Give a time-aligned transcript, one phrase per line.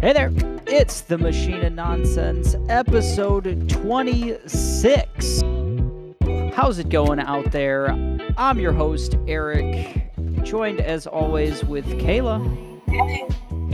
[0.00, 0.30] Hey there,
[0.68, 5.42] it's the Machine of Nonsense, episode 26.
[6.54, 7.90] How's it going out there?
[8.36, 10.12] I'm your host, Eric,
[10.44, 12.40] joined as always with Kayla.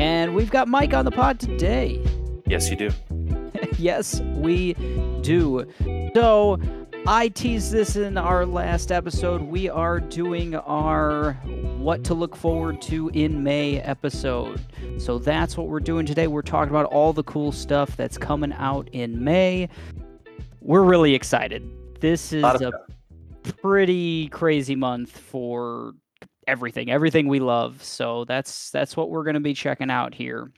[0.00, 2.02] And we've got Mike on the pod today.
[2.46, 2.90] Yes, you do.
[3.78, 4.72] yes, we
[5.20, 5.66] do.
[6.14, 6.58] So,
[7.06, 9.42] I teased this in our last episode.
[9.42, 11.36] We are doing our
[11.84, 14.58] what to look forward to in May episode.
[14.96, 16.28] So that's what we're doing today.
[16.28, 19.68] We're talking about all the cool stuff that's coming out in May.
[20.62, 21.62] We're really excited.
[22.00, 22.72] This is a
[23.60, 25.92] pretty crazy month for
[26.46, 27.84] everything, everything we love.
[27.84, 30.50] So that's that's what we're going to be checking out here.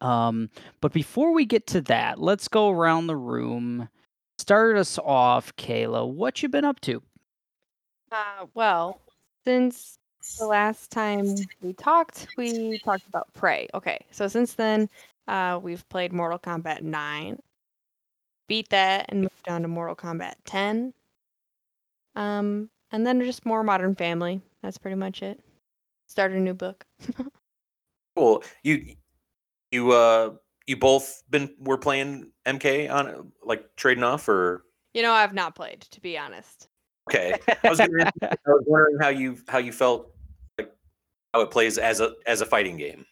[0.00, 0.48] Um,
[0.80, 3.90] but before we get to that, let's go around the room.
[4.38, 6.10] Start us off, Kayla.
[6.10, 7.02] What you been up to?
[8.10, 9.02] Uh, well,
[9.44, 9.98] since
[10.38, 13.68] the last time we talked, we talked about Prey.
[13.74, 14.88] Okay, so since then,
[15.28, 17.38] uh, we've played Mortal Kombat 9,
[18.48, 20.92] beat that, and moved on to Mortal Kombat 10.
[22.14, 24.40] Um, and then just more Modern Family.
[24.62, 25.40] That's pretty much it.
[26.06, 26.84] Started a new book.
[28.16, 28.42] cool.
[28.62, 28.94] You,
[29.70, 30.30] you, uh,
[30.66, 34.64] you both been were playing MK on like trading off or?
[34.94, 36.68] You know, I've not played to be honest.
[37.08, 40.15] Okay, I was, gonna, I was wondering how you how you felt
[41.32, 43.04] how it plays as a as a fighting game.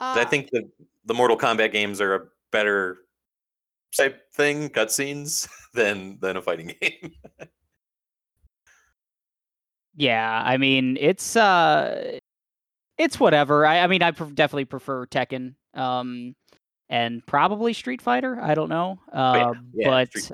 [0.00, 0.68] Uh, I think the
[1.04, 2.20] the Mortal Kombat games are a
[2.50, 2.98] better
[3.96, 7.12] type thing, cutscenes than than a fighting game.
[9.96, 12.18] yeah, I mean it's uh
[12.98, 13.66] it's whatever.
[13.66, 16.34] I, I mean I definitely prefer Tekken um,
[16.88, 18.38] and probably Street Fighter.
[18.40, 19.52] I don't know, uh, yeah.
[19.74, 20.30] Yeah, but Street,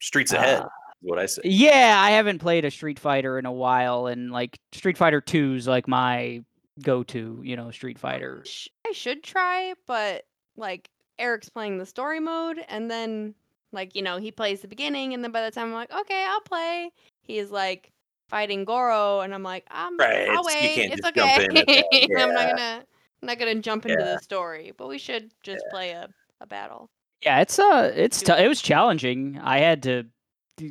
[0.00, 0.62] Streets ahead.
[0.62, 0.68] Uh,
[1.02, 1.42] what I say.
[1.44, 5.54] Yeah, I haven't played a Street Fighter in a while, and like Street Fighter Two
[5.54, 6.42] is like my
[6.82, 8.44] go-to, you know, Street Fighter.
[8.86, 10.24] I should try, but
[10.56, 13.34] like Eric's playing the story mode, and then
[13.72, 16.24] like you know he plays the beginning, and then by the time I'm like, okay,
[16.28, 16.90] I'll play,
[17.22, 17.90] he's like
[18.28, 21.48] fighting Goro, and I'm like, I'm right, I'll wait, it's okay.
[21.92, 22.22] Yeah.
[22.22, 22.84] I'm not gonna
[23.22, 24.14] I'm not gonna jump into yeah.
[24.14, 25.70] the story, but we should just yeah.
[25.70, 26.08] play a,
[26.40, 26.90] a battle.
[27.22, 29.38] Yeah, it's uh, it's t- it was challenging.
[29.42, 30.06] I had to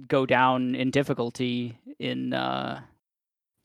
[0.07, 2.81] go down in difficulty in uh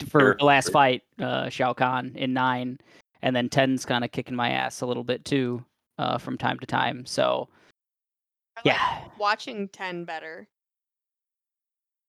[0.08, 0.36] for sure.
[0.38, 2.78] the last fight, uh, Shao Kahn in nine,
[3.22, 5.64] and then 10's kind of kicking my ass a little bit too,
[5.98, 7.06] uh, from time to time.
[7.06, 7.48] So,
[8.62, 10.48] yeah, watching ten better.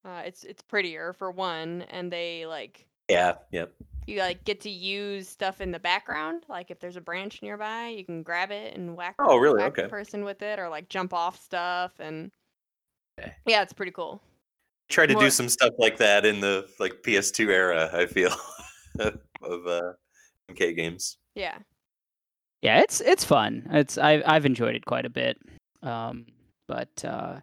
[0.04, 2.86] Uh, it's it's prettier for one, and they like.
[3.10, 3.36] Yeah.
[3.52, 3.72] Yep
[4.08, 6.46] you like get to use stuff in the background.
[6.48, 9.16] Like if there's a branch nearby, you can grab it and whack.
[9.20, 9.60] Oh, really?
[9.60, 9.84] Whack okay.
[9.84, 12.32] The person with it, or like jump off stuff, and okay.
[13.46, 14.22] Yeah, it's pretty cool.
[14.90, 15.24] Try to More...
[15.24, 17.90] do some stuff like that in the like PS2 era.
[17.94, 18.32] I feel
[19.00, 19.94] of uh,
[20.52, 21.18] MK games.
[21.36, 21.58] Yeah.
[22.62, 23.68] Yeah, it's it's fun.
[23.72, 25.38] It's I I've enjoyed it quite a bit.
[25.84, 26.26] Um,
[26.68, 27.40] but uh,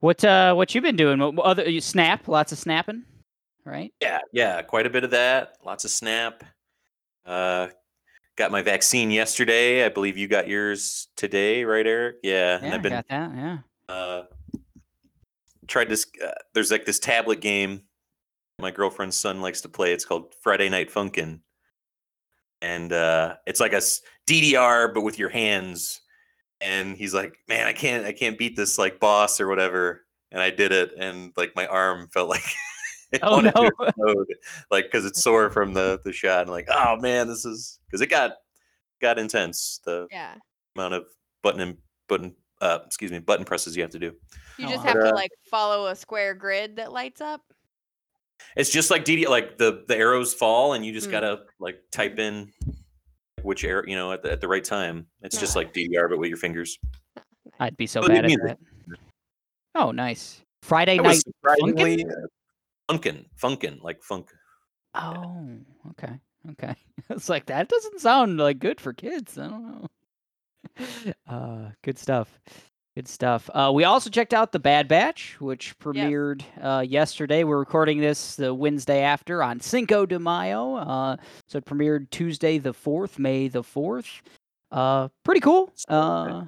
[0.00, 1.18] what uh what you been doing?
[1.18, 2.28] What other you snap?
[2.28, 3.04] Lots of snapping
[3.64, 3.92] right?
[4.00, 5.56] Yeah, yeah, quite a bit of that.
[5.64, 6.44] Lots of snap.
[7.24, 7.68] Uh,
[8.36, 9.84] got my vaccine yesterday.
[9.84, 12.16] I believe you got yours today, right, Eric?
[12.22, 13.30] Yeah, yeah and I've been, got that.
[13.34, 13.58] Yeah.
[13.88, 14.22] Uh,
[15.70, 16.06] tried this.
[16.22, 17.82] Uh, there's like this tablet game.
[18.58, 19.92] My girlfriend's son likes to play.
[19.92, 21.40] It's called Friday Night Funkin',
[22.60, 23.80] and uh, it's like a
[24.28, 26.02] DDR but with your hands.
[26.60, 30.42] And he's like, "Man, I can't, I can't beat this like boss or whatever." And
[30.42, 32.44] I did it, and like my arm felt like
[33.22, 33.70] oh no!
[34.70, 36.42] like because it's sore from the the shot.
[36.42, 38.32] And like, oh man, this is because it got
[39.00, 39.80] got intense.
[39.84, 40.34] The yeah.
[40.76, 41.04] amount of
[41.42, 41.78] button and
[42.08, 44.12] button uh excuse me button presses you have to do.
[44.58, 47.42] You just have to like follow a square grid that lights up.
[48.56, 51.12] It's just like DD, like the the arrows fall, and you just mm.
[51.12, 52.52] gotta like type in
[53.42, 55.06] which arrow, you know, at the, at the right time.
[55.22, 55.40] It's no.
[55.40, 56.78] just like DDR, but with your fingers.
[57.58, 58.58] I'd be so bad at that.
[59.74, 60.42] Oh, nice.
[60.62, 61.22] Friday night.
[61.22, 62.04] Surprisingly,
[62.90, 64.30] Funkin, funkin, like funk.
[64.94, 65.46] Oh,
[65.90, 66.18] okay,
[66.52, 66.74] okay.
[67.08, 69.38] It's like that doesn't sound like good for kids.
[69.38, 69.86] I don't know.
[71.28, 72.40] Uh, good stuff.
[72.96, 73.48] Good stuff.
[73.54, 76.64] Uh, we also checked out the Bad Batch, which premiered yes.
[76.64, 77.44] uh, yesterday.
[77.44, 80.74] We're recording this the Wednesday after on Cinco de Mayo.
[80.74, 81.16] Uh,
[81.46, 84.22] so it premiered Tuesday the fourth, May the fourth.
[84.72, 85.72] Uh, pretty cool.
[85.88, 86.44] Uh,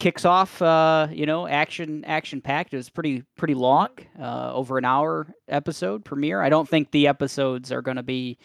[0.00, 3.88] kicks off uh, you know action action packed it was pretty pretty long
[4.20, 8.38] uh, over an hour episode premiere i don't think the episodes are going to be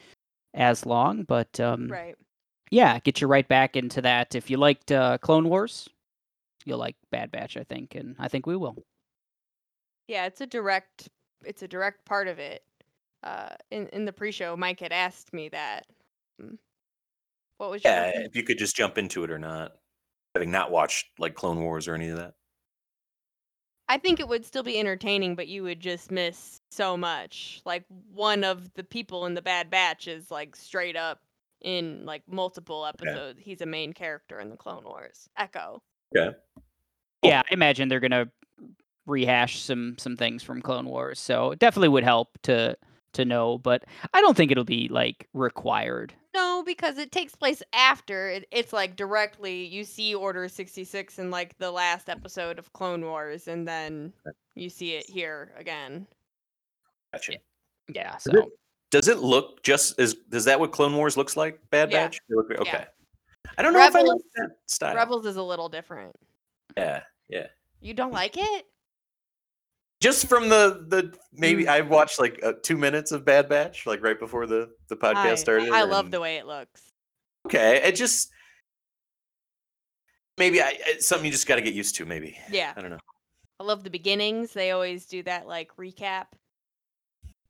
[0.56, 2.16] as long but um, right
[2.72, 5.88] yeah get you right back into that if you liked uh, clone wars
[6.66, 8.78] you'll like bad batch i think and i think we will
[10.08, 11.10] yeah it's a direct
[11.46, 12.64] it's a direct part of it
[13.24, 15.86] uh, in in the pre-show mike had asked me that
[16.40, 16.56] hmm,
[17.58, 18.24] What was your Yeah, question?
[18.26, 19.78] if you could just jump into it or not,
[20.36, 22.36] having not watched like Clone Wars or any of that.
[23.90, 27.62] I think it would still be entertaining, but you would just miss so much.
[27.66, 31.22] Like one of the people in the Bad Batch is like straight up
[31.64, 33.40] in like multiple episodes.
[33.42, 35.28] He's a main character in the Clone Wars.
[35.38, 35.82] Echo.
[36.14, 36.32] Yeah,
[37.24, 38.30] Yeah, I imagine they're gonna
[39.06, 42.78] rehash some some things from Clone Wars, so it definitely would help to
[43.14, 43.58] to know.
[43.58, 46.14] But I don't think it'll be like required.
[46.36, 48.30] No, because it takes place after.
[48.30, 53.04] It, it's like directly you see Order 66 in like the last episode of Clone
[53.06, 54.14] Wars, and then
[54.56, 56.08] you see it here again.
[57.12, 57.34] Gotcha.
[57.94, 58.52] Yeah, it- so
[58.94, 60.16] Does it look just as?
[60.32, 61.60] Is that what Clone Wars looks like?
[61.72, 62.06] Bad Yeah.
[62.06, 62.20] Batch.
[62.32, 62.56] Okay.
[62.66, 62.86] Yeah.
[63.58, 64.96] I don't know if I like Rebels- that style.
[64.96, 66.16] Rebels is a little different.
[66.78, 67.48] Yeah, yeah.
[67.82, 68.66] You don't like it?
[70.00, 71.70] Just from the the maybe Mm.
[71.70, 75.16] I watched like uh, two minutes of Bad Batch, like right before the the podcast
[75.26, 75.70] I, started.
[75.72, 76.84] I love the way it looks.
[77.48, 78.30] Okay, it just
[80.38, 82.06] maybe I it's something you just got to get used to.
[82.06, 82.74] Maybe Yeah.
[82.78, 83.00] I don't know.
[83.60, 84.54] I love the beginnings.
[84.54, 86.26] They always do that like recap.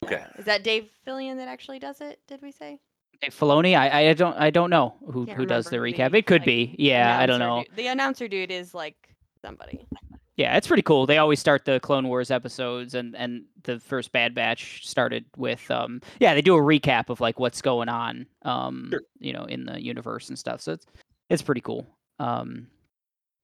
[0.04, 2.20] Okay, Is that Dave Filoni that actually does it?
[2.28, 2.80] Did we say?
[3.22, 6.04] Dave Filoni, I I don't I don't know who Can't who does the remember who
[6.04, 6.12] recap.
[6.12, 6.76] the, It could like, be.
[6.78, 7.64] Yeah, I don't announcer know.
[7.64, 9.10] dude- The announcer dude is like
[9.42, 9.86] somebody.
[10.36, 11.06] Yeah, it's pretty cool.
[11.06, 15.70] They always start the Clone Wars episodes, and and the first Bad Batch started with
[15.72, 19.02] um yeah they do a recap of like what's going on um Sure.
[19.20, 20.60] you know in the universe and stuff.
[20.62, 20.86] So it's
[21.30, 21.86] it's pretty cool.
[22.20, 22.68] Um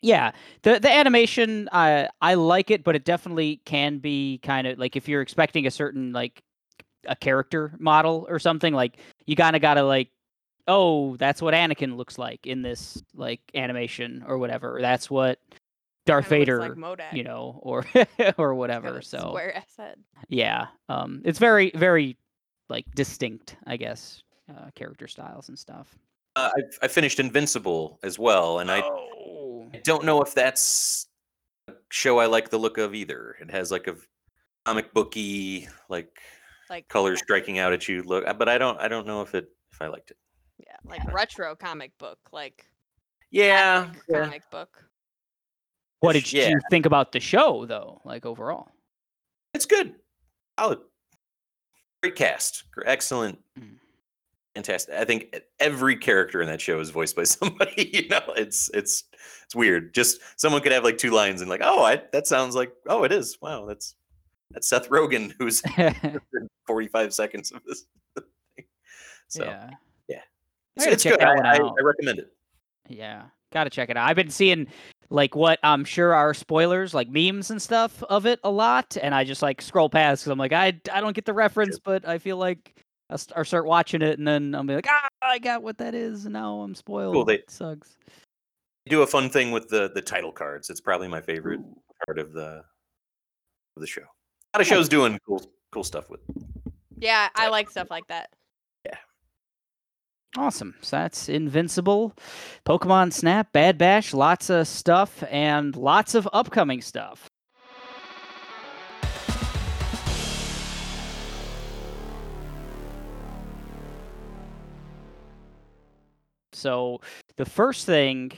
[0.01, 0.31] yeah,
[0.63, 4.95] the the animation I I like it, but it definitely can be kind of like
[4.95, 6.41] if you're expecting a certain like
[7.05, 10.09] a character model or something like you kind of gotta like
[10.67, 14.79] oh that's what Anakin looks like in this like animation or whatever.
[14.81, 15.39] That's what
[16.05, 17.85] Darth Vader like you know, or
[18.37, 19.01] or whatever.
[19.01, 19.97] So square ass head.
[20.27, 22.17] yeah, um, it's very very
[22.69, 25.97] like distinct, I guess, uh, character styles and stuff.
[26.35, 29.67] uh, I I finished Invincible as well, and I oh.
[29.73, 31.07] I don't know if that's
[31.67, 33.35] a show I like the look of either.
[33.39, 33.95] It has like a
[34.65, 36.19] comic booky like
[36.69, 39.33] Like colors striking out at you look, uh, but I don't I don't know if
[39.35, 40.17] it if I liked it.
[40.59, 42.65] yeah, like retro comic book, like
[43.31, 44.23] Yeah, yeah.
[44.23, 44.83] comic book.
[46.01, 48.01] What Ish, did you think about the show though?
[48.05, 48.71] Like overall?
[49.53, 49.95] it's good.
[50.59, 50.79] Solid.
[52.03, 52.63] Great cast.
[52.85, 53.39] Excellent.
[53.59, 53.75] Mm.
[54.55, 54.93] Fantastic.
[54.95, 57.89] I think every character in that show is voiced by somebody.
[57.93, 59.03] You know, it's it's
[59.43, 59.93] it's weird.
[59.93, 63.03] Just someone could have like two lines and like, oh, I, that sounds like, oh,
[63.03, 63.37] it is.
[63.41, 63.95] Wow, that's
[64.51, 65.61] that's Seth Rogen who's
[66.67, 67.85] 45 seconds of this.
[68.15, 68.65] thing.
[69.27, 69.69] So yeah.
[70.07, 70.17] yeah.
[70.79, 71.21] I it's, it's good.
[71.21, 71.55] I, I.
[71.57, 72.33] I recommend it.
[72.87, 74.09] Yeah, gotta check it out.
[74.09, 74.67] I've been seeing
[75.11, 79.13] like what I'm sure are spoilers, like memes and stuff of it a lot, and
[79.13, 82.07] I just like scroll past because I'm like, I I don't get the reference, but
[82.07, 82.73] I feel like
[83.09, 85.77] I'll st- or start watching it, and then I'll be like, ah, I got what
[85.79, 87.27] that is, and now I'm spoiled.
[87.27, 87.97] they- It sucks.
[88.87, 90.69] Do a fun thing with the the title cards.
[90.71, 91.59] It's probably my favorite
[92.07, 92.63] part of the
[93.75, 94.05] of the show.
[94.51, 96.21] A lot of shows doing cool cool stuff with.
[96.97, 98.31] Yeah, I like stuff like that.
[98.83, 98.97] Yeah.
[100.35, 100.73] Awesome.
[100.81, 102.15] So that's Invincible,
[102.65, 107.29] Pokemon Snap, Bad Batch, lots of stuff, and lots of upcoming stuff.
[116.53, 117.01] So
[117.37, 118.31] the first thing,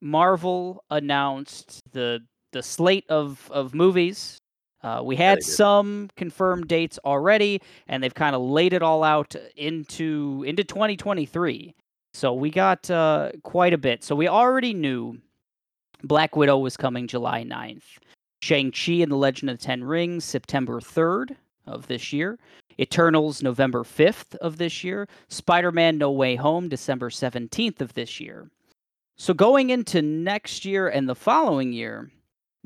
[0.00, 4.38] Marvel announced the the slate of of movies.
[4.86, 9.34] Uh, we had some confirmed dates already, and they've kind of laid it all out
[9.56, 11.74] into into 2023.
[12.14, 14.04] So we got uh, quite a bit.
[14.04, 15.18] So we already knew
[16.04, 17.82] Black Widow was coming July 9th.
[18.42, 21.34] Shang-Chi and the Legend of the Ten Rings, September 3rd
[21.66, 22.38] of this year.
[22.78, 25.08] Eternals, November 5th of this year.
[25.28, 28.48] Spider-Man No Way Home, December 17th of this year.
[29.16, 32.08] So going into next year and the following year,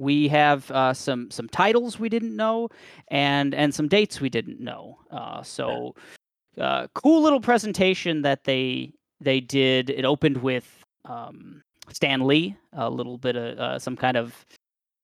[0.00, 2.71] we have uh, some some titles we didn't know
[3.09, 4.99] and and some dates we didn't know.
[5.11, 5.95] Uh, so
[6.59, 9.90] uh, cool little presentation that they they did.
[9.90, 14.47] It opened with um, Stan Lee, a little bit of uh, some kind of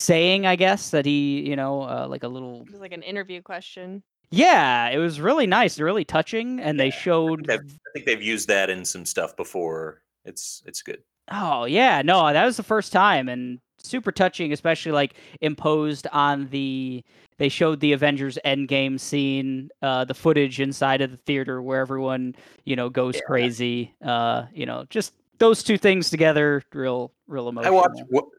[0.01, 3.03] saying, I guess, that he you know uh, like a little It was like an
[3.03, 4.03] interview question.
[4.31, 4.89] yeah.
[4.89, 7.59] It was really nice, really touching, and they Yeah, showed I
[7.93, 10.03] think they've used that in some stuff before.
[10.25, 11.03] It's it's good.
[11.31, 16.49] Oh yeah, no, that was the first time and super touching, especially like imposed on
[16.49, 17.05] the
[17.39, 22.35] they showed the Avengers Endgame scene, uh, the footage inside of the theater where everyone,
[22.65, 23.21] you know, goes Yeah.
[23.27, 23.95] crazy.
[24.03, 27.91] Uh, you know, just those two things together, real real I watch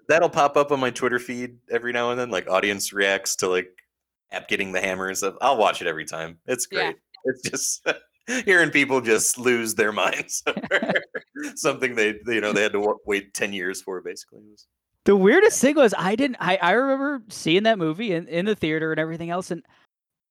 [0.07, 2.29] that'll pop up on my Twitter feed every now and then.
[2.31, 3.69] Like audience reacts to like
[4.31, 5.35] Cap getting the hammer and stuff.
[5.41, 6.39] I'll watch it every time.
[6.47, 6.91] It's Yeah.
[6.91, 6.95] great.
[7.25, 7.87] It's just
[8.45, 10.43] hearing people just lose their minds.
[11.47, 14.01] over something they they, you know they had to wait ten years for.
[14.01, 14.67] Basically, It was-
[15.05, 16.37] The weirdest thing was I didn't.
[16.39, 19.63] I, I remember seeing that movie in, in the theater and everything else, and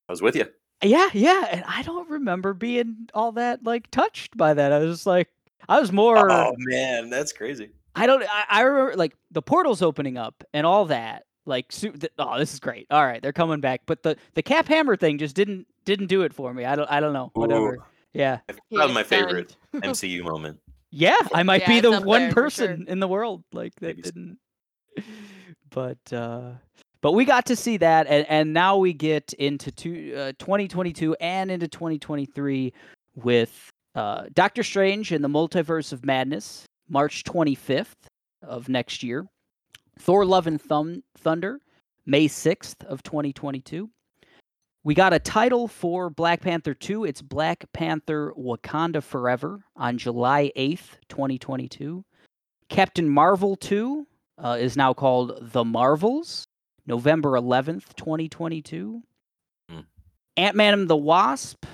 [0.08, 0.46] I was with you.
[0.82, 4.73] yeah, yeah, and I don't remember being all that like touched by that.
[4.73, 5.28] I was just like,
[5.68, 6.30] I was more.
[6.30, 7.70] Oh man, that's crazy.
[7.94, 8.23] I don't.
[8.23, 11.25] I, I remember like the portals opening up and all that.
[11.49, 12.88] Like, su- th- oh, this is great.
[12.90, 13.82] All right, they're coming back.
[13.87, 16.64] But the the Cap Hammer thing just didn't didn't do it for me.
[16.66, 16.90] I don't.
[16.90, 17.30] I don't know.
[17.35, 17.75] Whatever.
[17.76, 17.82] Ooh,
[18.12, 18.40] Yeah.
[18.75, 19.56] Probably my favorite.
[19.75, 20.58] MCU moment.
[20.90, 22.87] Yeah, I might Yeah, be the one there person sure.
[22.88, 24.38] in the world like that Maybe didn't.
[25.71, 26.52] But uh
[27.02, 31.14] but we got to see that and and now we get into two, uh, 2022
[31.21, 32.73] and into 2023
[33.14, 37.93] with uh Doctor Strange and the Multiverse of Madness, March 25th
[38.43, 39.26] of next year.
[39.99, 41.59] Thor Love and Thum- Thunder,
[42.07, 43.90] May 6th of 2022.
[44.87, 47.07] We got a title for Black Panther 2.
[47.07, 52.05] It's Black Panther Wakanda Forever on July 8th, 2022.
[52.69, 54.07] Captain Marvel 2
[54.38, 56.47] uh, is now called The Marvels,
[56.87, 59.02] November 11th, 2022.
[59.69, 59.81] Hmm.
[60.37, 61.66] Ant Man and the Wasp,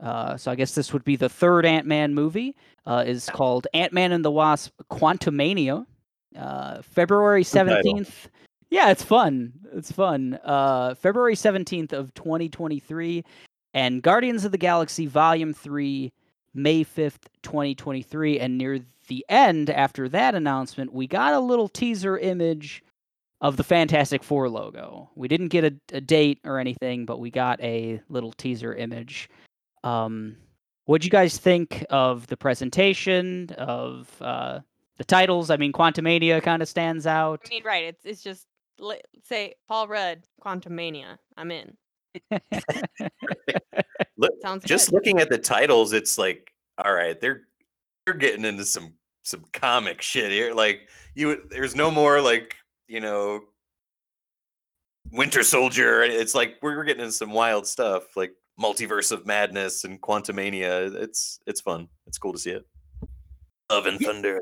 [0.00, 2.54] uh, so I guess this would be the third Ant Man movie,
[2.84, 5.86] uh, is called Ant Man and the Wasp Quantumania,
[6.36, 7.76] uh, February title.
[7.76, 8.28] 17th.
[8.72, 9.52] Yeah, it's fun.
[9.74, 10.40] It's fun.
[10.42, 13.22] Uh, February 17th of 2023
[13.74, 16.10] and Guardians of the Galaxy Volume 3
[16.54, 22.16] May 5th, 2023 and near the end after that announcement, we got a little teaser
[22.16, 22.82] image
[23.42, 25.10] of the Fantastic Four logo.
[25.16, 29.28] We didn't get a, a date or anything, but we got a little teaser image.
[29.84, 30.34] Um,
[30.86, 34.60] what'd you guys think of the presentation of uh,
[34.96, 35.50] the titles?
[35.50, 37.42] I mean, Quantumania kind of stands out.
[37.44, 37.84] I mean, right?
[37.84, 38.46] It's it's just
[38.78, 41.18] li- say Paul Rudd, Quantum Mania.
[41.36, 41.76] I'm in.
[44.16, 44.94] Look, Sounds just good.
[44.96, 46.52] looking at the titles, it's like,
[46.84, 47.42] all right, they're
[48.04, 50.52] they're getting into some some comic shit here.
[50.52, 52.56] Like you, there's no more like
[52.88, 53.40] you know,
[55.10, 56.02] Winter Soldier.
[56.02, 60.94] It's like we're, we're getting into some wild stuff, like multiverse of madness and Quantumania.
[60.94, 61.88] It's it's fun.
[62.06, 62.66] It's cool to see it.
[63.70, 64.40] Love and Thunder.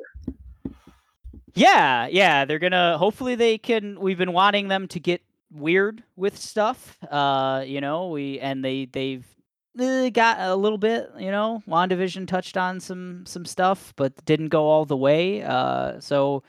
[1.55, 2.99] Yeah, yeah, they're gonna.
[2.99, 3.99] Hopefully, they can.
[4.01, 6.99] We've been wanting them to get weird with stuff.
[7.11, 9.27] Uh, you know, we and they they've
[9.79, 11.11] uh, got a little bit.
[11.19, 15.43] You know, Wandavision touched on some some stuff, but didn't go all the way.
[15.43, 16.43] Uh, so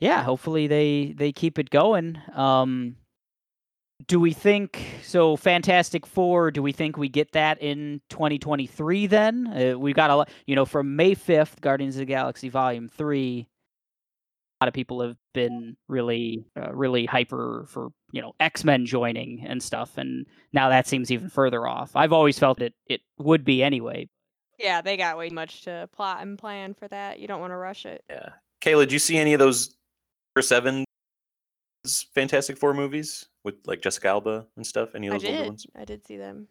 [0.00, 2.18] yeah, hopefully they they keep it going.
[2.34, 2.96] Um,
[4.06, 5.36] do we think so?
[5.36, 6.50] Fantastic Four.
[6.50, 9.06] Do we think we get that in 2023?
[9.06, 10.30] Then uh, we've got a lot.
[10.46, 13.48] You know, from May 5th, Guardians of the Galaxy Volume Three
[14.64, 19.62] lot of people have been really uh, really hyper for you know x-men joining and
[19.62, 23.62] stuff and now that seems even further off i've always felt it it would be
[23.62, 24.08] anyway
[24.58, 27.18] Yeah, they got way much to plot and plan for that.
[27.18, 28.04] You don't want to rush it.
[28.08, 28.28] Yeah,
[28.62, 29.76] Kayla, did you see any of those
[30.34, 30.86] Chris Evans
[32.14, 34.94] Fantastic Four movies with like Jessica Alba and stuff?
[34.94, 35.46] Any of I those older did.
[35.48, 35.66] ones?
[35.76, 36.46] I did see them.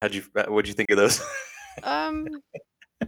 [0.00, 1.20] How'd you uh, what'd you think of those?
[1.82, 2.28] Um,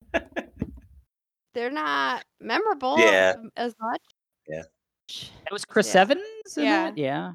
[1.55, 3.35] they're not memorable Yeah.
[3.57, 4.03] as much.
[4.51, 4.63] Yeah.
[5.09, 6.01] it was chris Yeah.
[6.01, 6.23] evans
[6.57, 6.65] Yeah.
[6.91, 6.99] that?
[6.99, 7.33] yeah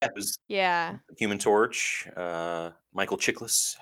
[0.00, 0.96] That was Yeah.
[1.18, 3.76] Human Torch, uh, Michael Chiklis.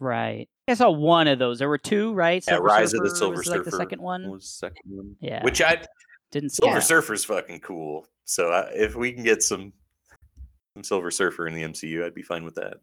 [0.00, 3.10] right i saw one of those there were two right Yeah, Silver Rise of the
[3.10, 5.16] Surfer Silver was, Surfer like the second one was the second one.
[5.20, 5.42] Yeah.
[5.44, 5.82] which I
[6.32, 6.82] didn't see Silver that.
[6.86, 8.06] Surfer's fucking cool.
[8.24, 9.72] So I, if we can get some
[10.74, 12.78] some Silver Surfer in the MCU, I'd be fine with that.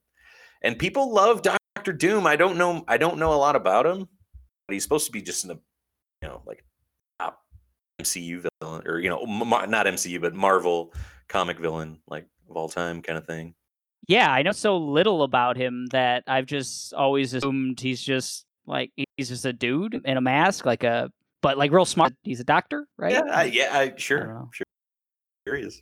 [0.62, 2.28] And people love Doctor Doom.
[2.28, 2.84] I don't know.
[2.88, 4.08] I don't know a lot about him,
[4.68, 5.56] but he's supposed to be just in a
[6.22, 6.66] you know like top
[8.00, 10.94] MCU villain or you know m- m- not MCU but Marvel
[11.28, 13.54] comic villain like of all time kind of thing.
[14.08, 18.92] yeah i know so little about him that i've just always assumed he's just like
[19.18, 21.12] he's just a dude in a mask like a
[21.44, 24.50] but like real smart he's a doctor right Yeah, I, yeah, I, sure, know.
[24.52, 24.66] sure,
[25.48, 25.82] sure he is.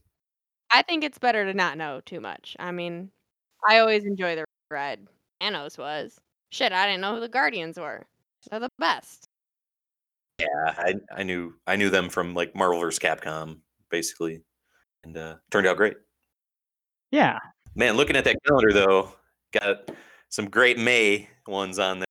[0.69, 2.55] I think it's better to not know too much.
[2.59, 3.09] I mean,
[3.67, 4.99] I always enjoy the ride.
[5.41, 6.19] Thanos was.
[6.51, 8.05] Shit, I didn't know who the Guardians were.
[8.51, 9.26] They're the best.
[10.39, 10.45] Yeah,
[10.77, 12.99] I, I knew I knew them from like Marvel vs.
[12.99, 13.57] Capcom
[13.89, 14.41] basically,
[15.03, 15.97] and uh, turned out great.
[17.11, 17.39] yeah
[17.75, 19.13] Man, looking at that calendar though,
[19.51, 19.91] got
[20.29, 22.03] some great May ones on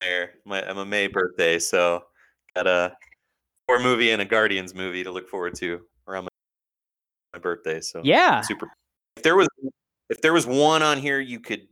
[0.00, 0.34] there.
[0.44, 2.04] My I'm a May birthday, so
[2.54, 2.96] got a
[3.66, 6.28] Thor movie and a Guardians movie to look forward to around my,
[7.34, 7.80] my birthday.
[7.80, 8.68] So yeah super.
[9.16, 9.48] If there was
[10.08, 11.66] if there was one on here, you could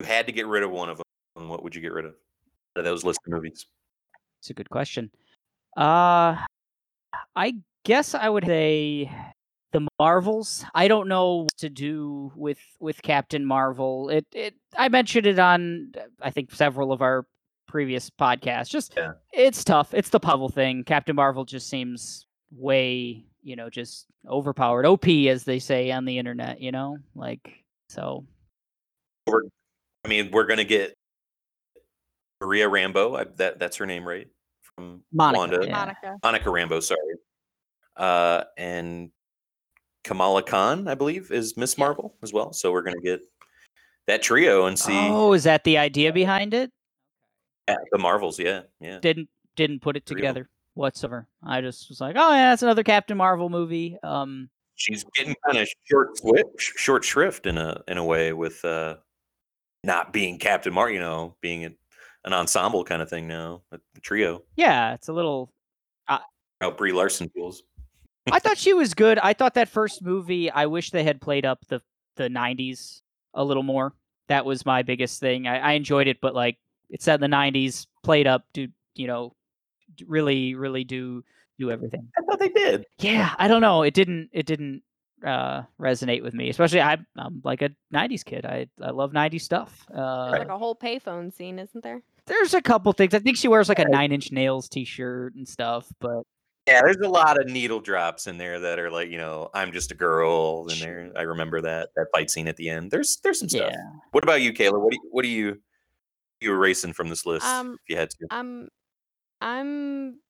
[0.00, 0.98] you had to get rid of one of
[1.36, 1.48] them.
[1.48, 2.12] What would you get rid of?
[2.12, 3.66] Out of those list of movies.
[4.42, 5.08] It's a good question.
[5.76, 6.36] Uh
[7.36, 9.08] I guess I would say
[9.70, 10.64] the Marvels.
[10.74, 14.08] I don't know what to do with with Captain Marvel.
[14.08, 17.24] It it I mentioned it on I think several of our
[17.68, 18.68] previous podcasts.
[18.68, 19.12] Just Yeah.
[19.32, 19.94] it's tough.
[19.94, 20.82] It's the Pavel thing.
[20.82, 24.86] Captain Marvel just seems way, you know, just overpowered.
[24.86, 26.98] OP as they say on the internet, you know?
[27.14, 28.26] Like so
[30.04, 30.94] I mean, we're gonna get
[32.42, 33.16] Maria Rambo.
[33.16, 34.28] I, that that's her name, right?
[34.74, 35.66] From Monica, Wanda.
[35.66, 35.72] yeah.
[35.72, 36.16] Monica.
[36.22, 37.00] Monica Rambo, sorry.
[37.96, 39.10] Uh, and
[40.04, 42.52] Kamala Khan, I believe, is Miss Marvel as well.
[42.52, 43.20] So we're gonna get
[44.06, 46.70] that trio and see Oh, is that the idea behind it?
[47.68, 48.38] uh, the Marvels.
[48.38, 48.98] Yeah, yeah.
[49.00, 50.34] Didn't didn't put it Three of 'em.
[50.34, 51.28] together whatsoever.
[51.44, 53.96] I just was like, oh yeah, that's another Captain Marvel movie.
[54.02, 58.64] Um She's getting kind of short swift, short shrift in a in a way with
[58.64, 58.96] uh,
[59.84, 60.94] not being Captain Marvel.
[60.94, 61.76] You know, being
[62.24, 64.42] an, an ensemble kind of thing now, a trio.
[64.56, 65.52] yeah, it's a little
[66.08, 67.62] How Brie Larson feels.
[68.30, 69.18] I thought she was good.
[69.18, 71.82] I thought that first movie, I wish they had played up the
[72.16, 73.00] the '90s
[73.34, 73.94] a little more.
[74.28, 75.48] That was my biggest thing.
[75.48, 79.06] I, I enjoyed it, but like it's set in the '90s, played up, do you
[79.06, 79.34] know,
[80.06, 81.24] really, really do
[81.58, 82.08] do everything.
[82.16, 82.86] I thought they did.
[82.98, 83.82] Yeah, I don't know.
[83.82, 84.30] It didn't.
[84.32, 84.82] It didn't
[85.26, 86.48] uh resonate with me.
[86.48, 88.46] Especially I, I'm like a '90s kid.
[88.46, 89.84] I I love '90s stuff.
[89.92, 92.02] Uh, like a whole payphone scene, isn't there?
[92.26, 93.14] There's a couple things.
[93.14, 96.22] I think she wears like a Nine Inch Nails T-shirt and stuff, but
[96.68, 99.72] Yeah, there's a lot of needle drops in there that are like, you know, I'm
[99.72, 101.12] just a girl in there.
[101.16, 102.90] I remember that that fight scene at the end.
[102.90, 103.72] There's there's some stuff.
[103.72, 103.82] yeah.
[104.12, 104.80] What about you, Kayla?
[104.80, 105.60] What do you, what do you
[106.40, 108.26] you erasing from this list Um, if you had to?
[108.30, 108.68] I'm
[109.40, 110.20] I'm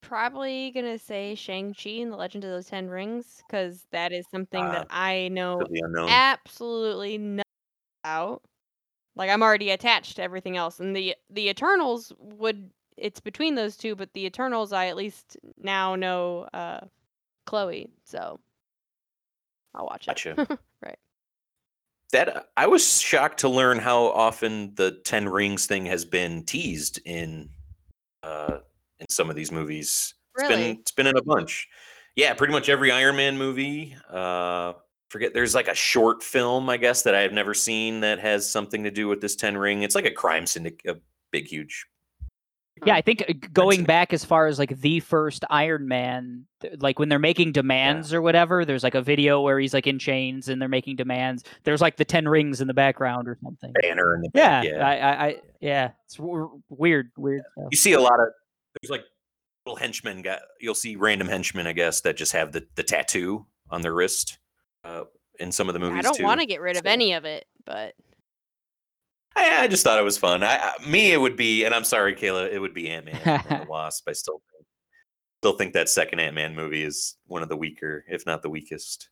[0.00, 4.64] probably gonna say Shang-Chi and the Legend of the Ten Rings, because that is something
[4.64, 5.60] that I know
[6.08, 7.42] absolutely nothing
[8.04, 8.42] about.
[9.16, 13.76] Like I'm already attached to everything else, and the the Eternals would it's between those
[13.76, 16.80] two, but the Eternals I at least now know uh
[17.46, 18.38] Chloe, so
[19.74, 20.06] I'll watch it.
[20.08, 20.58] Gotcha.
[20.84, 20.98] right.
[22.12, 27.00] that I was shocked to learn how often the Ten Rings thing has been teased
[27.04, 27.48] in
[28.22, 28.58] uh
[29.00, 30.14] in some of these movies.
[30.34, 30.56] It's Really?
[30.72, 31.68] been it's been in a bunch.
[32.16, 33.96] Yeah, pretty much every Iron Man movie.
[34.10, 34.74] Uh
[35.08, 38.48] forget there's like a short film, I guess, that I have never seen that has
[38.48, 39.82] something to do with this Ten Ring.
[39.82, 41.00] It's like a crime syndicate, a
[41.32, 41.86] big, huge.
[42.84, 46.44] Yeah, I think uh, going back as far as like the first Iron Man,
[46.78, 49.98] like when they're making demands or whatever, there's like a video where he's like in
[49.98, 51.42] chains and they're making demands.
[51.64, 53.72] There's like the ten rings in the background or something.
[53.80, 54.64] banner in the Yeah, back.
[54.70, 54.86] Yeah.
[54.86, 57.42] I, I, I yeah, it's w- weird, weird.
[57.52, 57.68] stuff.
[57.70, 58.28] you see a lot of
[58.82, 59.04] there's like
[59.64, 63.46] little henchmen got you'll see random henchmen, I guess, that just have the, the tattoo
[63.70, 64.36] on their wrist
[64.86, 65.04] uh,
[65.38, 67.24] in some of the movies I don't want to get rid of so- any of
[67.24, 67.94] it, but
[69.34, 70.42] I, I just thought it was fun.
[70.42, 73.20] I, I me it would be, and I'm sorry, Kayla, it would be Ant Man
[73.24, 74.08] and the Wasp.
[74.08, 74.66] I still think,
[75.42, 78.48] still think that second Ant Man movie is one of the weaker, if not the
[78.48, 79.10] weakest,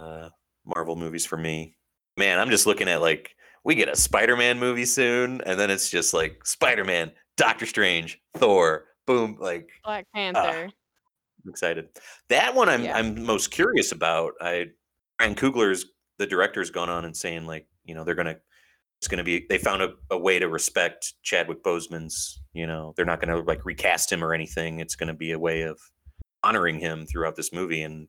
[0.00, 0.30] uh,
[0.64, 1.76] Marvel movies for me.
[2.16, 3.30] Man, I'm just looking at like
[3.64, 7.66] we get a Spider Man movie soon, and then it's just like Spider Man, Doctor
[7.66, 10.70] Strange, Thor, boom, like Black Panther.
[11.44, 11.88] I'm excited.
[12.28, 12.96] That one I'm Yeah.
[12.96, 14.32] I'm most curious about.
[14.40, 14.66] I
[15.20, 15.86] Ryan Coogler's
[16.18, 18.36] the director's gone on and saying like, you know, they're gonna
[19.00, 23.06] it's gonna be they found a, a way to respect Chadwick Boseman's, you know, they're
[23.06, 24.80] not gonna like recast him or anything.
[24.80, 25.78] It's gonna be a way of
[26.42, 28.08] honoring him throughout this movie and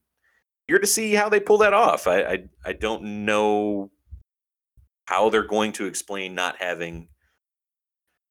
[0.68, 2.08] here to see how they pull that off.
[2.08, 3.92] I I, I don't know
[5.06, 7.08] how they're going to explain not having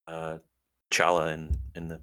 [0.07, 0.37] uh
[0.91, 2.01] Chala in in the in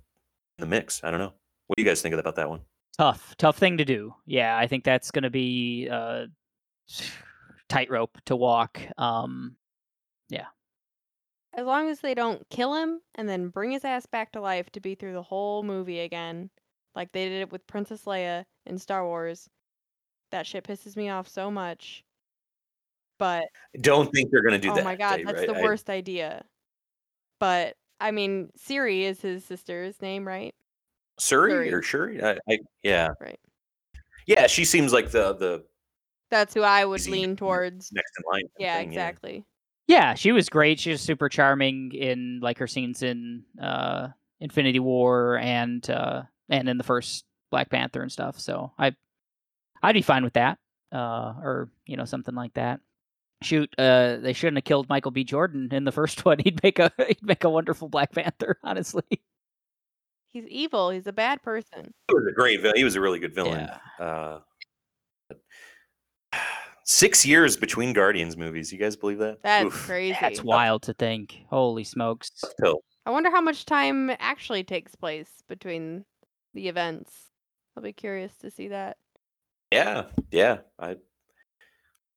[0.59, 1.03] the mix.
[1.05, 1.33] I don't know.
[1.67, 2.61] What do you guys think about that one?
[2.99, 4.15] Tough, tough thing to do.
[4.27, 6.27] Yeah, I think that's going to be uh,
[7.69, 8.81] tightrope to walk.
[8.97, 9.57] Um,
[10.29, 10.47] yeah.
[11.55, 14.71] As long as they don't kill him and then bring his ass back to life
[14.71, 16.51] to be through the whole movie again,
[16.95, 19.49] like they did it with Princess Leia in Star Wars,
[20.31, 22.05] that shit pisses me off so much.
[23.19, 23.45] But
[23.81, 24.83] don't think they're going to do oh that.
[24.83, 25.49] Oh my god, Dave, that's right?
[25.49, 26.45] the I- worst idea.
[27.41, 30.55] But I mean, Siri is his sister's name, right?
[31.19, 31.73] Surrey Shuri.
[31.73, 32.23] or Shuri?
[32.23, 33.39] I, I, yeah, Right.
[34.27, 34.47] yeah.
[34.47, 35.65] She seems like the the
[36.31, 37.91] That's who I would lean towards.
[37.93, 38.49] next in line.
[38.59, 39.45] Yeah, thing, exactly.
[39.87, 40.79] yeah, she was great.
[40.81, 44.09] She was super charming in like her scenes in uh,
[44.41, 48.39] Infinity War and uh, and in the first Black Panther and stuff.
[48.39, 48.95] So I
[49.83, 50.59] I'd be fine with that,
[50.93, 52.81] uh, or you know something like that.
[53.41, 55.23] Shoot, uh, they shouldn't have killed Michael B.
[55.23, 56.39] Jordan in the first one.
[56.41, 59.05] He'd make a he'd make a wonderful Black Panther, honestly.
[60.33, 60.91] He's evil.
[60.91, 61.93] He's a bad person.
[62.09, 62.61] He was a great.
[62.61, 62.77] villain.
[62.77, 63.69] He was a really good villain.
[63.99, 64.39] Uh,
[66.85, 68.73] six years between Guardians movies.
[68.73, 69.39] You guys believe that?
[69.43, 69.73] That's Oof.
[69.87, 70.17] crazy.
[70.21, 71.37] That's wild to think.
[71.51, 72.31] Holy smokes!
[72.61, 72.81] Pill.
[73.07, 76.05] I wonder how much time actually takes place between
[76.55, 77.13] the events.
[77.77, 78.97] I'll be curious to see that.
[79.73, 80.59] Yeah, yeah.
[80.79, 80.97] I,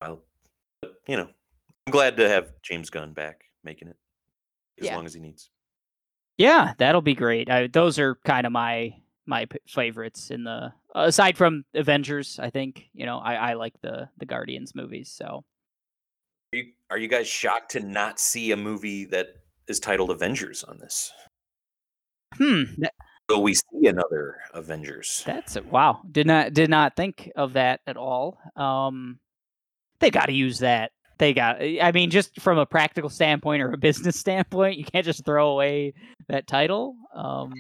[0.01, 0.23] well,
[0.81, 1.27] but, you know,
[1.87, 3.97] I'm glad to have James Gunn back making it
[4.79, 4.95] as Yeah.
[4.95, 5.49] long as he needs.
[6.41, 7.51] Yeah, that'll be great.
[7.51, 8.95] I, those are kind of my
[9.27, 12.39] my p- favorites in the aside from Avengers.
[12.41, 15.13] I think you know I, I like the the Guardians movies.
[15.15, 15.43] So
[16.53, 19.27] Are you, are you guys shocked to not see a movie that
[19.67, 21.11] is titled Avengers on this?
[22.35, 22.93] hmm, that,
[23.29, 25.21] Will we see another Avengers?
[25.25, 26.01] that's a, wow.
[26.11, 28.39] Did not did not think of that at all.
[28.55, 29.19] Um,
[29.99, 30.91] they got to use that.
[31.21, 31.61] They got.
[31.61, 35.49] I mean, just from a practical standpoint or a business standpoint, you can't just throw
[35.51, 35.93] away
[36.29, 36.95] that title.
[37.13, 37.53] Um,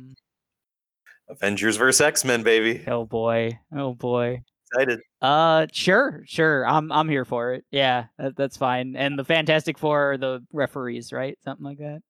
[1.29, 2.83] Avengers versus X Men, baby.
[2.87, 4.41] oh boy, oh boy.
[4.73, 4.99] Excited.
[5.21, 6.65] Uh, sure, sure.
[6.67, 7.63] I'm I'm here for it.
[7.69, 8.95] Yeah, that, that's fine.
[8.95, 11.37] And the Fantastic Four are the referees, right?
[11.43, 12.01] Something like that.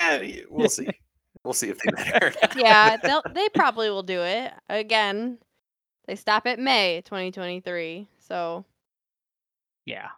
[0.00, 0.88] Eh, y- we'll see.
[1.44, 2.34] We'll see if they matter.
[2.42, 5.38] or yeah, they'll they probably will do it again.
[6.08, 8.64] They stop at May 2023, so
[9.86, 10.08] Yeah.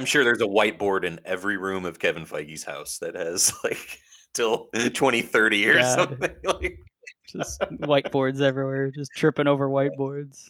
[0.00, 4.00] I'm sure there's a whiteboard in every room of Kevin Feige's house that has like
[4.32, 5.94] till 2030 or Yeah.
[5.94, 6.30] something.
[6.44, 6.78] Like
[7.28, 10.48] Just whiteboards everywhere, just tripping over whiteboards.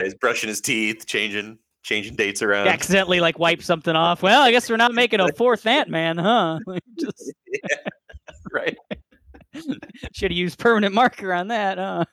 [0.00, 2.68] he's brushing his teeth, changing changing dates around.
[2.68, 4.22] Accidentally like wipe something off.
[4.22, 6.60] Well, I guess we're not making a fourth Ant Man, huh?
[6.98, 7.32] Just
[8.52, 8.76] right.
[10.12, 12.04] should have used permanent marker on that, huh?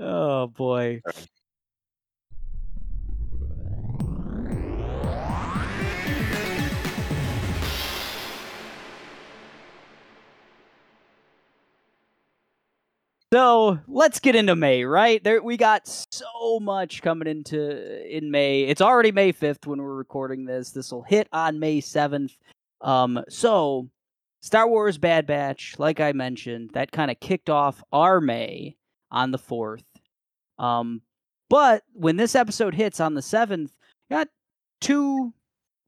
[0.00, 1.00] Oh boy.
[13.32, 15.22] So let's get into May, right?
[15.22, 18.62] There we got so much coming into in May.
[18.62, 20.72] It's already May 5th when we're recording this.
[20.72, 22.36] This will hit on May 7th.
[22.80, 23.88] Um, so
[24.40, 28.74] Star Wars Bad Batch, like I mentioned, that kind of kicked off our May
[29.12, 29.84] on the 4th.
[30.58, 31.00] Um,
[31.48, 33.70] but when this episode hits on the 7th,
[34.10, 34.26] got
[34.80, 35.32] two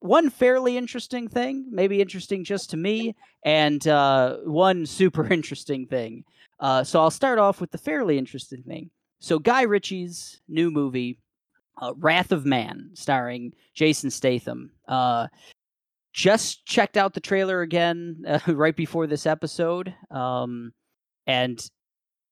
[0.03, 6.25] one fairly interesting thing, maybe interesting just to me, and uh, one super interesting thing.
[6.63, 8.91] Uh, so I'll start off with the fairly interesting thing.
[9.19, 11.19] So Guy Ritchie's new movie,
[11.81, 14.71] uh, Wrath of Man, starring Jason Statham.
[14.87, 15.27] Uh,
[16.13, 20.73] just checked out the trailer again right before this episode, um,
[21.27, 21.69] and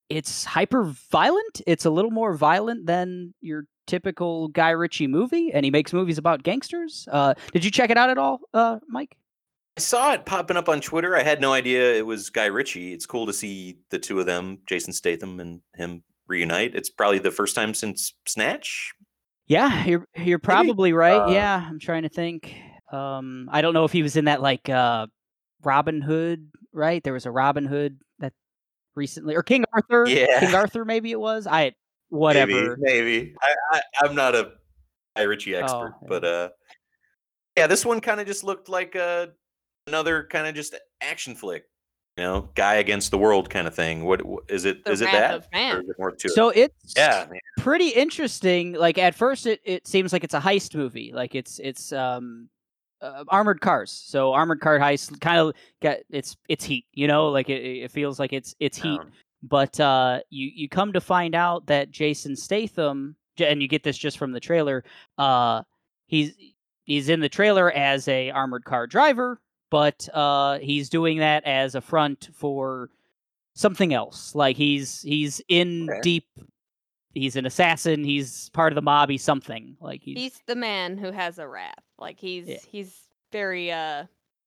[0.09, 1.63] it's hyper violent.
[1.67, 6.19] It's a little more violent than your typical Guy Ritchie movie, and he makes movies
[6.19, 7.09] about gangsters.
[7.11, 9.17] Uh, did you check it out at all, uh, Mike?
[9.77, 11.17] I saw it popping up on Twitter.
[11.17, 12.93] I had no idea it was Guy Ritchie.
[12.93, 16.75] It's cool to see the two of them, Jason Statham and him, reunite.
[16.75, 18.93] It's probably the first time since Snatch.
[19.47, 21.29] Yeah, you're you're probably right.
[21.29, 22.55] Uh, yeah, I'm trying to think.
[22.93, 25.07] Um, I don't know if he was in that like uh,
[25.63, 27.03] Robin Hood, right?
[27.03, 28.33] There was a Robin Hood that
[28.95, 30.07] recently, or King Arthur.
[30.09, 30.41] Yeah.
[30.41, 31.47] King Arthur, maybe it was.
[31.47, 31.73] I
[32.11, 32.77] whatever.
[32.79, 33.03] Maybe.
[33.03, 33.35] maybe.
[33.43, 34.53] I, I, I'm not a
[35.17, 36.49] Guy Ritchie expert, Oh, but uh,
[37.57, 39.29] yeah, this one kind of just looked like uh,
[39.91, 41.65] another kind of just action flick.
[42.17, 44.05] You know, guy against the world kind of thing.
[44.05, 44.85] What wh- is it?
[44.85, 45.35] The Is it Wrath that?
[45.35, 45.77] of Man.
[45.77, 46.31] Or is it more to it?
[46.33, 47.41] So it's Yeah, man.
[47.59, 48.73] pretty interesting.
[48.75, 51.13] Like at first, it, it seems like it's a heist movie.
[51.15, 52.49] Like it's it's um
[53.01, 53.91] uh, armored cars.
[53.91, 56.85] So armored car heist kind of got it's it's heat.
[56.93, 59.01] You know, like it, it feels like it's it's heat.
[59.01, 63.83] Um, but uh, you you come to find out that Jason Statham, and you get
[63.83, 64.85] this just from the trailer.
[65.17, 65.63] Uh,
[66.07, 66.35] he's
[66.85, 69.41] he's in the trailer as a armored car driver,
[69.71, 72.91] but uh, he's doing that as a front for
[73.55, 74.35] something else.
[74.35, 76.01] Like he's he's in Okay.
[76.03, 76.27] deep.
[77.13, 78.05] He's an assassin.
[78.05, 79.11] He's part of the mob.
[79.11, 81.75] He's something like he's, he's the man who has a wrath.
[81.99, 82.59] Like he's Yeah.
[82.71, 82.95] he's
[83.33, 84.05] very uh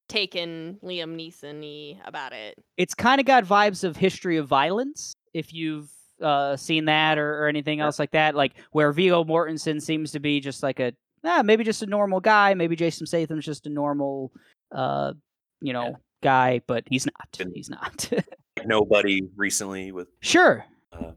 [0.09, 2.55] taken Liam Neeson-y about it.
[2.77, 5.89] it's kind of got vibes of history of violence if you've
[6.21, 7.85] uh, seen that or, or anything Yeah.
[7.85, 11.63] else like that like where viggo mortensen seems to be just like a ah, maybe
[11.63, 14.31] just a normal guy maybe jason statham's just a normal
[14.73, 15.13] uh,
[15.61, 18.09] you know guy but he's not Been- he's not
[18.65, 21.11] nobody recently with sure Uh,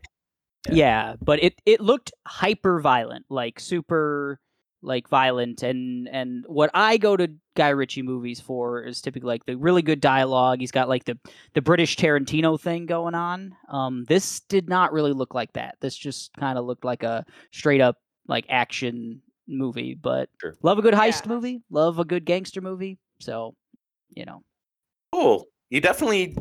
[0.69, 0.75] yeah.
[0.75, 1.14] yeah.
[1.23, 4.40] but it it looked hyper violent like super
[4.83, 9.47] like violent and and what i go to guy ritchie movies for is typically like
[9.47, 11.16] the really good dialogue he's got like the
[11.55, 15.97] the british tarantino thing going on um this did not really look like that this
[15.97, 17.97] just kind of looked like a straight up
[18.29, 20.55] like action movie but Sure.
[20.62, 21.33] love a good heist Yeah.
[21.33, 23.55] movie love a good gangster movie so
[24.11, 24.42] you know
[25.12, 25.46] cool.
[25.70, 26.37] You definitely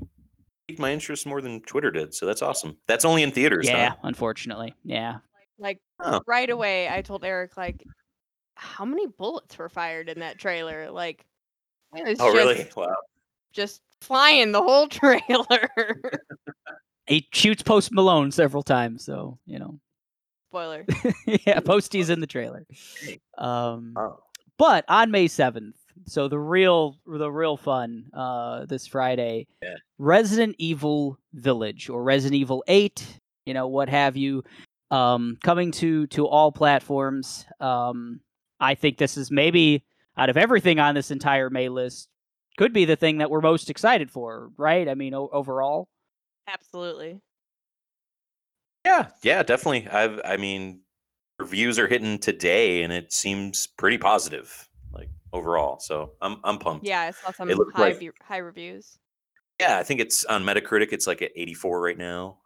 [0.68, 2.78] piqued my interest more than Twitter did, so that's awesome.
[2.88, 3.68] That's only in theaters.
[3.68, 3.96] yeah huh?
[4.04, 5.18] unfortunately yeah
[5.60, 6.22] Like Oh.
[6.28, 7.84] right away, I told Eric like,
[8.56, 10.92] how many bullets were fired in that trailer?
[10.92, 11.26] Like,
[11.96, 12.70] it was Oh, just, really?
[12.76, 12.96] Wow.
[13.54, 15.70] just flying the whole trailer.
[17.08, 19.80] he shoots post malone several times so you know
[20.52, 20.86] Spoiler.
[21.46, 22.66] yeah, Posty's in the trailer.
[23.38, 24.20] Um, Oh.
[24.58, 29.48] but on May seventh, So the real the real fun uh, this Friday.
[29.62, 29.76] Yeah.
[29.98, 34.44] Resident Evil Village or Resident Evil 8, you know, what have you,
[34.92, 37.46] um, coming to to all platforms.
[37.60, 38.20] Um,
[38.60, 39.84] I think this is maybe
[40.18, 42.10] out of everything on this entire May list,
[42.58, 44.88] could be the thing that we're most excited for, right?
[44.88, 45.88] I mean, o- overall.
[46.48, 47.20] Absolutely.
[48.86, 49.88] Yeah, yeah, definitely.
[49.90, 50.82] I've, I mean,
[51.40, 54.75] reviews are hitting today, and it seems pretty positive, like
[55.36, 55.80] overall.
[55.80, 56.86] So I'm, I'm pumped.
[56.86, 58.98] Yeah, I saw some high like- view- high reviews.
[59.60, 60.90] Yeah, I think it's on Metacritic.
[60.92, 62.40] It's like at 84 right now.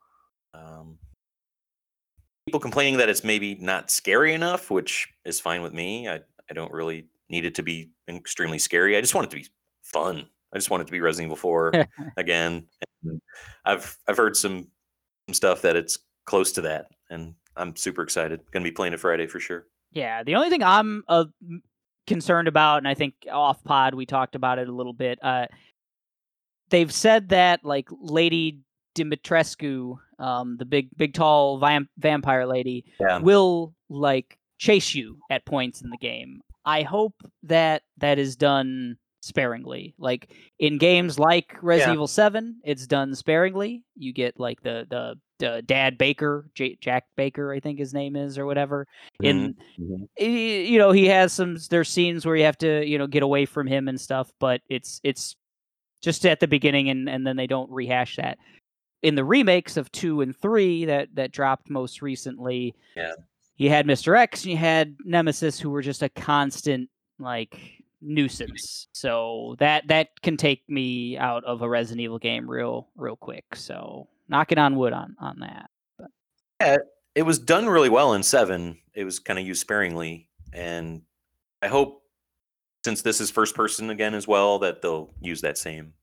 [0.54, 1.00] Um,
[2.46, 6.08] people complaining that it's maybe not scary enough, which is fine with me.
[6.08, 8.96] I, I don't really need it to be extremely scary.
[8.98, 9.48] I just want it to be
[9.84, 10.28] fun.
[10.54, 11.86] I just want it to be Resident Evil 4
[12.18, 12.68] again.
[13.04, 13.22] And
[13.66, 14.68] I've I've heard some
[15.28, 18.40] some stuff that it's close to that, and I'm super excited.
[18.52, 19.66] Going to be playing it Friday for sure.
[19.92, 21.62] Yeah, the only thing I'm uh, m-
[22.10, 25.18] concerned about, and I think off pod we talked about it a little bit.
[25.24, 25.46] Uh,
[26.70, 28.60] they've said that like Lady
[28.98, 33.20] Dimitrescu, um, the big, big, tall vamp- vampire lady, Yeah.
[33.20, 36.42] will like chase you at points in the game.
[36.66, 39.96] I hope that that is done sparingly.
[39.98, 41.94] Like in games like Resident Yeah.
[41.94, 43.84] Evil Seven, it's done sparingly.
[43.96, 48.16] You get like the the, the Dad Baker, J- Jack Baker, I think his name
[48.16, 48.86] is, or whatever.
[49.24, 50.08] Mm-hmm, in Mhm.
[50.72, 53.46] you know he has some there's scenes where you have to you know get away
[53.46, 55.36] from him and stuff but it's it's
[56.02, 58.38] just at the beginning and and then they don't rehash that
[59.02, 63.14] in the remakes of 2 and 3 that that dropped most recently Yeah.
[63.58, 64.18] you had Mr.
[64.18, 68.14] X and you had Nemesis who were just a constant like mm-hmm.
[68.16, 73.16] nuisance so that that can take me out of a Resident Evil game real real
[73.18, 76.12] quick so knocking on wood on on that But.
[76.62, 76.78] Yeah,
[77.16, 78.78] it was done really well in seven.
[78.94, 81.02] It was kind of used sparingly, and
[81.62, 82.04] I hope
[82.84, 85.94] since this is first person again as well that they'll use that same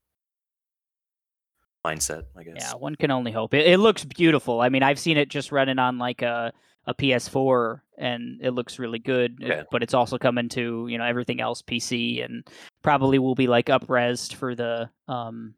[1.85, 2.23] mindset.
[2.35, 2.55] I guess.
[2.57, 3.53] Yeah, one can only hope.
[3.53, 4.61] It, it looks beautiful.
[4.61, 6.53] I mean, I've seen it just running on like a
[6.85, 9.43] a PS4, and it looks really good.
[9.43, 9.63] Okay.
[9.71, 12.47] but it's also coming to you know everything else PC, and
[12.83, 15.53] probably will be like upresed for the um,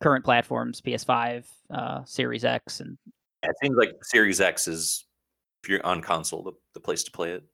[0.00, 2.98] current platforms, PS5, uh, Series X, and
[3.42, 5.06] It seems like Series X is
[5.62, 7.44] if you're on console the, the place to play it.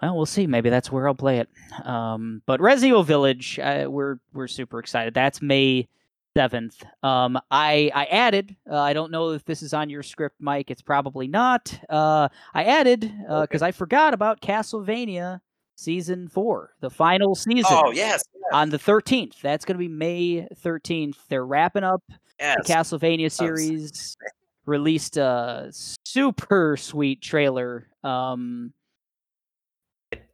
[0.00, 0.46] well, we'll see.
[0.46, 1.48] Maybe that's where I'll play it.
[1.84, 5.14] Um, but Resident Evil Village, uh, we're we're super excited.
[5.14, 5.88] That's May
[6.36, 6.84] seventh.
[7.02, 8.54] Um, I I added.
[8.70, 10.70] Uh, I don't know if this is on your script, Mike.
[10.70, 11.76] It's probably not.
[11.88, 15.40] Uh, I added because I forgot about Castlevania
[15.76, 17.64] season four, the final season.
[17.68, 19.40] Oh yes, On the 13th.
[19.40, 21.16] That's going to be May 13th.
[21.28, 22.02] They're wrapping up
[22.40, 22.56] yes.
[22.66, 24.16] the Castlevania series.
[24.64, 25.70] Released a
[26.04, 27.86] super sweet trailer.
[28.02, 28.72] Um,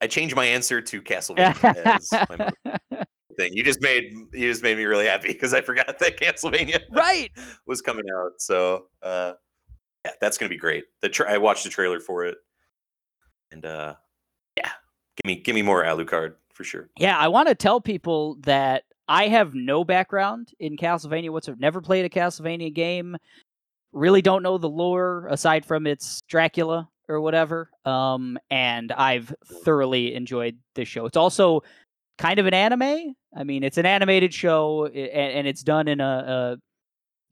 [0.01, 2.51] I changed my answer to Castlevania as my
[3.37, 3.53] thing.
[3.53, 7.31] You just made you just made me really happy because I forgot that Castlevania right.
[7.67, 8.33] was coming out.
[8.39, 9.35] So uh,
[10.05, 10.85] yeah, that's gonna be great.
[11.01, 12.39] The tra- I watched the trailer for it,
[13.51, 13.95] and uh,
[14.57, 14.71] yeah,
[15.17, 16.89] give me give me more Alucard for sure.
[16.99, 21.59] Yeah, I want to tell people that I have no background in Castlevania whatsoever.
[21.61, 23.17] Never played a Castlevania game.
[23.93, 27.71] Really don't know the lore aside from its Dracula or whatever.
[27.85, 31.05] Um, and I've thoroughly enjoyed this show.
[31.07, 31.63] It's also
[32.19, 33.15] kind of an anime.
[33.37, 36.57] I mean, it's an animated show, and, and it's done in a, a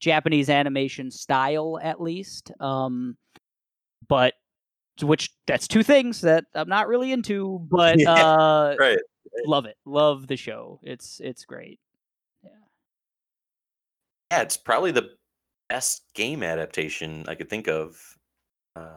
[0.01, 2.51] Japanese animation style, at least.
[2.61, 3.17] Um,
[4.09, 4.35] but
[5.05, 8.99] which that's two things that I'm not really into, but Yeah, uh, Right.
[9.45, 11.79] love it love the show it's it's great
[12.43, 12.51] Yeah,
[14.33, 15.11] Yeah, it's probably the
[15.69, 17.97] best game adaptation I could think of.
[18.75, 18.97] Uh,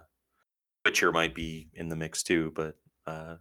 [0.85, 3.35] Witcher might be in the mix too, but uh,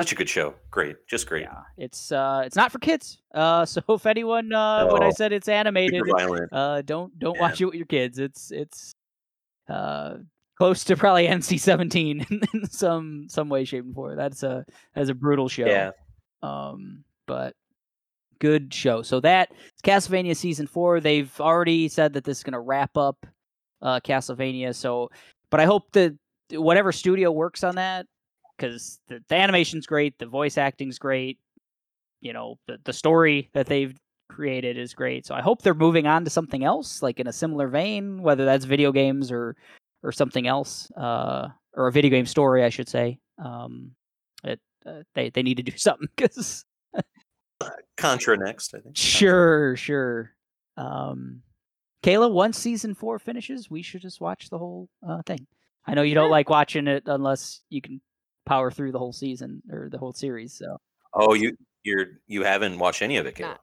[0.00, 0.54] such a good show.
[0.70, 1.42] Great, just great.
[1.42, 5.32] yeah it's uh it's not for kids uh so if anyone uh when i said
[5.32, 6.02] it's animated
[6.52, 7.40] uh don't don't Yeah.
[7.40, 8.92] watch it with your kids it's it's
[9.68, 10.16] uh
[10.62, 14.16] close to probably nc-17 in some some way shape and form.
[14.16, 15.66] That's a that's a brutal show.
[15.66, 15.90] Yeah.
[16.40, 17.56] um but
[18.38, 19.02] good show.
[19.02, 19.50] So that
[19.82, 21.00] castlevania season four.
[21.00, 23.26] They've already said that this is going to wrap up
[23.80, 25.10] uh castlevania so
[25.50, 26.16] but i hope that
[26.52, 28.06] whatever studio works on that
[28.56, 31.40] because the, the animation's great the voice acting's great
[32.20, 33.98] you know the, the story that they've
[34.28, 35.26] created is great.
[35.26, 38.44] So i hope they're moving on to something else like in a similar vein whether
[38.44, 39.56] that's video games or
[40.02, 43.92] or something else uh or a video game story i should say um
[44.44, 46.64] it uh, they they need to do something because
[47.96, 48.96] Contra next, I think.
[48.96, 49.02] Contra.
[49.04, 50.30] Sure, sure.
[50.76, 51.42] Um,
[52.02, 55.46] Kayla, once season four finishes, we should just watch the whole uh, thing.
[55.86, 58.00] I know you don't like watching it unless you can
[58.46, 60.52] power through the whole season or the whole series.
[60.52, 60.78] So
[61.14, 63.58] Oh, you you're you haven't watched any of it, Caleb.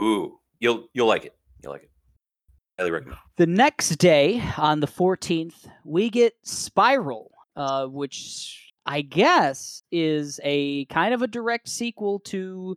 [0.00, 1.36] Ooh, you'll you'll like it.
[1.62, 1.90] You'll like it.
[2.78, 3.18] Highly recommend.
[3.36, 10.84] The next day, on the 14th, we get Spiral, uh, which I guess is a
[10.86, 12.76] kind of a direct sequel to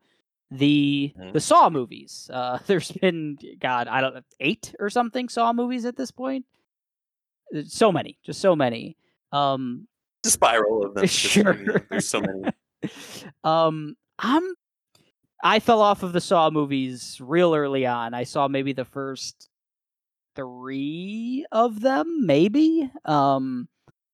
[0.51, 1.33] the Mhm.
[1.33, 2.29] the Saw movies.
[2.31, 6.45] Uh, there's been God, I don't know, eight or something Saw movies at this point.
[7.65, 8.97] So many, just so many.
[9.31, 9.87] Um,
[10.25, 11.05] a spiral of them.
[11.05, 11.85] just, you know, Sure.
[11.89, 12.43] there's so many.
[13.43, 14.43] um, I'm.
[15.43, 18.13] I fell off of the Saw movies real early on.
[18.13, 19.49] I saw maybe the first
[20.37, 22.89] three of them, maybe.
[23.03, 23.67] Um,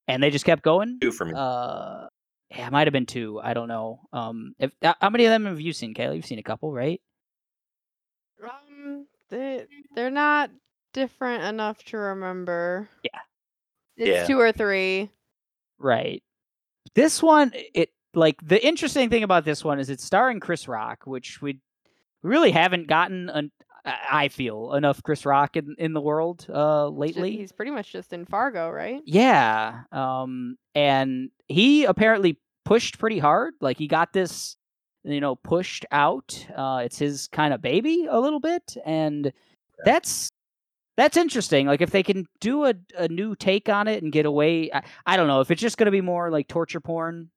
[0.08, 0.98] and they just kept going.
[1.00, 1.34] Two for me.
[1.36, 2.08] Uh,
[2.50, 3.40] yeah, it might have been two.
[3.44, 4.00] I don't know.
[4.12, 6.16] Um, if uh, how many of them have you seen, Kayla?
[6.16, 7.00] You've seen a couple, right?
[8.44, 10.50] Um, they they're not
[10.94, 12.90] different enough to remember.
[13.04, 13.20] Yeah.
[13.98, 14.28] It's Yeah.
[14.28, 15.10] two or three.
[15.80, 16.24] Right.
[16.96, 21.04] This one, it like the interesting thing about this one is it's starring Chris Rock,
[21.06, 21.60] which we
[22.22, 23.30] really haven't gotten.
[23.30, 23.52] An,
[23.86, 27.38] I I feel enough Chris Rock in in the world uh lately.
[27.38, 29.02] He's pretty much just in Fargo, right?
[29.06, 29.84] Yeah.
[29.92, 33.54] Um and he apparently pushed pretty hard.
[33.62, 34.58] Like he got this
[35.04, 36.46] you know pushed out.
[36.56, 39.32] Uh it's his kind of baby a little bit and
[39.86, 40.30] that's
[40.96, 41.66] that's interesting.
[41.68, 44.84] Like if they can do a a new take on it and get away I,
[45.06, 47.30] I don't know if it's just going to be more like torture porn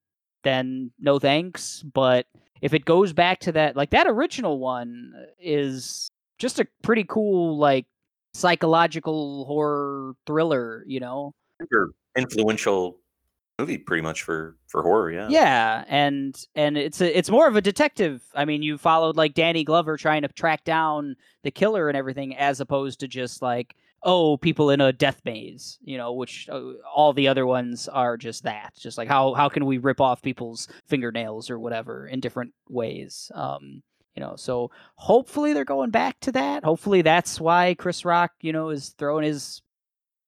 [0.44, 2.26] then no thanks, but
[2.62, 7.58] if it goes back to that like that original one is just a pretty cool
[7.58, 7.86] like
[8.34, 11.34] psychological horror thriller, you know.
[11.60, 12.98] Super influential
[13.58, 15.10] movie, pretty much for for horror.
[15.10, 15.28] Yeah.
[15.30, 18.22] Yeah, and and it's a, it's more of a detective.
[18.34, 22.36] I mean, you followed like Danny Glover trying to track down the killer and everything,
[22.36, 26.62] as opposed to just like oh, people in a death maze, you know, which uh,
[26.94, 30.22] all the other ones are just that, just like how how can we rip off
[30.22, 33.30] people's fingernails or whatever in different ways.
[33.34, 33.82] Um,
[34.16, 36.64] you know, so hopefully they're going back to that.
[36.64, 39.62] Hopefully that's why Chris Rock, you know, is throwing his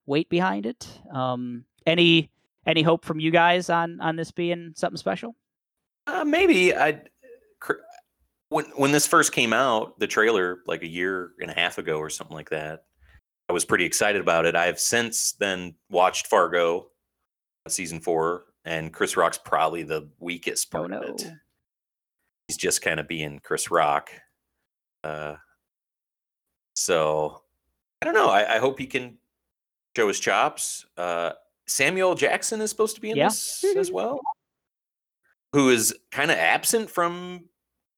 [0.06, 0.86] weight behind it.
[1.12, 2.30] Um, any
[2.66, 5.34] any hope from you guys on on this being something special?
[6.06, 7.02] Uh, maybe I.
[8.50, 11.98] When when this first came out, the trailer like a year and a half ago
[11.98, 12.84] or something like that,
[13.48, 14.56] I was pretty excited about it.
[14.56, 16.88] I've since then watched Fargo,
[17.68, 21.00] season four, and Chris Rock's probably the weakest Oh part no.
[21.00, 21.26] of it.
[22.48, 24.10] He's just kind of being Chris Rock.
[25.04, 25.36] Uh,
[26.74, 27.42] so
[28.02, 28.28] I don't know.
[28.28, 29.18] I, I hope he can
[29.96, 30.86] show his chops.
[30.96, 31.32] Uh,
[31.66, 33.28] Samuel Jackson is supposed to be in Yeah.
[33.28, 34.20] this as well,
[35.52, 37.44] who is kind of absent from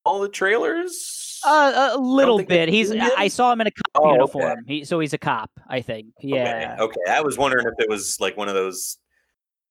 [0.04, 1.40] all the trailers.
[1.46, 2.68] Uh, a little bit.
[2.68, 2.90] He's.
[2.90, 4.12] I saw him in a cop Oh, okay.
[4.14, 4.64] uniform.
[4.66, 6.08] He, so he's a cop, I think.
[6.18, 6.76] Okay, Yeah.
[6.80, 7.00] Okay.
[7.08, 8.98] I was wondering if it was like one of those.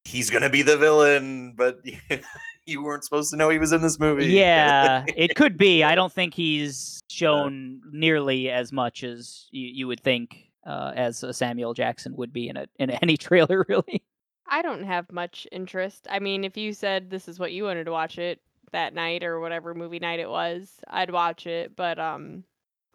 [0.05, 1.79] He's gonna be the villain, but
[2.69, 4.27] you weren't supposed to know he was in this movie.
[4.27, 5.83] Yeah, it could be.
[5.83, 11.23] I don't think he's shown nearly as much as you, you would think uh, as
[11.23, 14.03] a Samuel Jackson would be in a in any trailer, really.
[14.47, 16.07] I don't have much interest.
[16.09, 19.23] I mean, if you said this is what you wanted to watch it that night
[19.23, 22.43] or whatever movie night it was, I'd watch it, but um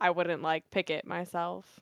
[0.00, 1.80] I wouldn't like pick it myself.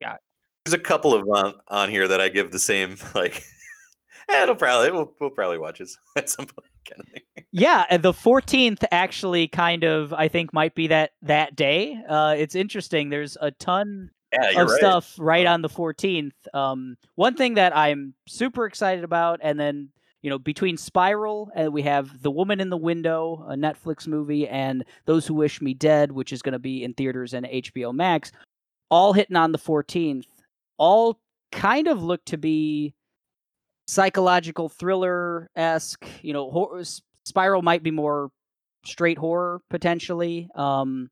[0.00, 0.16] Yeah,
[0.64, 3.44] There's a couple of on, on here that I give the same like.
[4.32, 6.66] Eh, it'll probably we'll, we'll probably watch this at some point.
[6.88, 7.22] Kind of.
[7.54, 11.98] Yeah, and the 14th actually kind of I think might be that that day.
[12.08, 13.10] Uh, it's interesting.
[13.10, 14.78] There's a ton Yeah, of right.
[14.78, 16.32] stuff right on the 14th.
[16.54, 19.90] Um, one thing that I'm super excited about, and then
[20.22, 24.48] you know between Spiral and we have The Woman in the Window, a Netflix movie,
[24.48, 27.92] and Those Who Wish Me Dead, which is going to be in theaters and HBO
[27.92, 28.32] Max,
[28.90, 30.24] all hitting on the 14th.
[30.78, 32.94] All kind of look to be
[33.86, 36.06] psychological thriller esque.
[36.22, 38.30] You know, hor- S- Spiral might be more
[38.84, 40.48] straight horror potentially.
[40.54, 41.10] Um,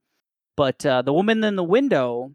[0.57, 2.32] but uh, The Woman in the Window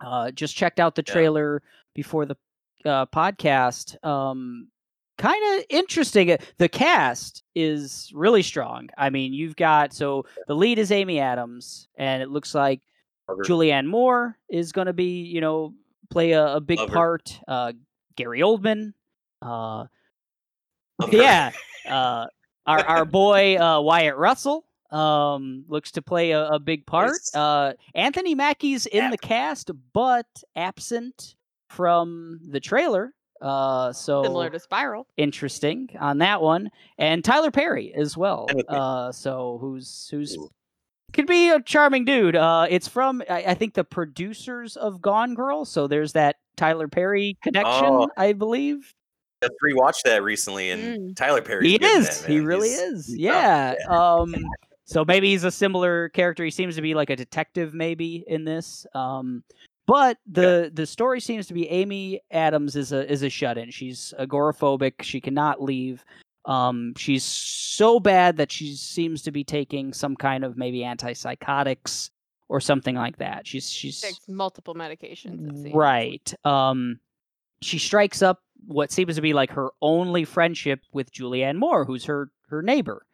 [0.00, 1.12] uh, just checked out the Yeah.
[1.12, 1.62] trailer
[1.94, 2.36] before the
[2.84, 4.02] uh, podcast.
[4.04, 4.68] Um,
[5.18, 6.30] kind of interesting.
[6.32, 8.88] Uh, The cast is really strong.
[8.96, 12.80] I mean, you've got so the lead is Amy Adams, and it looks like.
[13.28, 15.72] Julianne Moore is going to be, you know,
[16.10, 17.38] play a, a big part.
[17.46, 17.72] Uh,
[18.16, 18.92] Gary Oldman.
[19.42, 19.86] Uh,
[21.10, 21.50] yeah.
[21.88, 22.26] Uh,
[22.66, 27.16] our our boy uh, Wyatt Russell um, looks to play a, a big part.
[27.34, 30.26] Uh, Anthony Mackie's in the cast, but
[30.56, 31.36] absent
[31.68, 33.14] from the trailer.
[33.40, 35.06] Uh, so Similar to Spiral.
[35.16, 38.44] interesting on that one, and Tyler Perry as well.
[38.48, 38.76] And with me.
[38.76, 40.36] Uh, so who's who's
[41.14, 42.36] could be a charming dude.
[42.36, 45.64] Uh, it's from I, I think the producers of Gone Girl.
[45.64, 48.10] So there's that Tyler Perry connection, Oh.
[48.18, 48.92] I believe.
[49.42, 50.82] Just rewatched that recently, and
[51.12, 51.16] Mm.
[51.16, 51.68] Tyler Perry.
[51.70, 52.24] He is.
[52.26, 53.14] he really is.
[53.16, 53.74] Yeah.
[53.88, 54.34] Um.
[54.84, 56.44] so maybe he's a similar character.
[56.44, 58.86] He seems to be like a detective, maybe in this.
[58.94, 59.42] Um,
[59.86, 63.70] but the the story seems to be Amy Adams is a is a shut in.
[63.70, 65.00] She's agoraphobic.
[65.02, 66.04] She cannot leave.
[66.44, 72.10] Um, she's so bad that she seems to be taking some kind of maybe antipsychotics
[72.48, 73.46] or something like that.
[73.46, 75.72] She's she's Takes multiple medications.
[75.74, 76.32] right.
[76.44, 76.98] Um,
[77.62, 82.04] she strikes up what seems to be like her only friendship with Julianne Moore, who's
[82.06, 83.04] her her neighbor,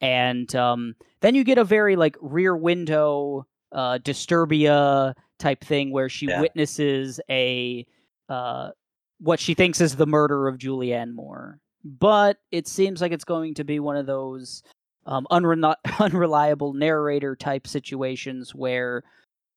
[0.00, 6.08] and um, then you get a very like rear window uh, Disturbia type thing where
[6.08, 6.40] she Yeah.
[6.40, 7.86] witnesses a
[8.28, 8.70] uh,
[9.18, 13.54] what she thinks is the murder of Julianne Moore, but it seems like it's going
[13.54, 14.62] to be one of those
[15.06, 19.02] um, unreli- unreliable narrator type situations where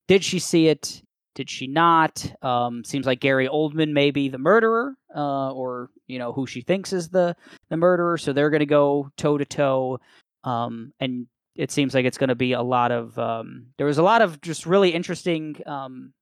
[0.07, 1.01] did she see it?
[1.35, 2.25] Did she not?
[2.43, 6.61] Um, seems like Gary Oldman may be the murderer, uh, or you know who she
[6.61, 7.35] thinks is the
[7.69, 8.17] the murderer.
[8.17, 9.99] So they're going to go toe to toe,
[10.43, 13.17] and it seems like it's going to be a lot of.
[13.17, 16.13] Um, there was a lot of just really interesting, um,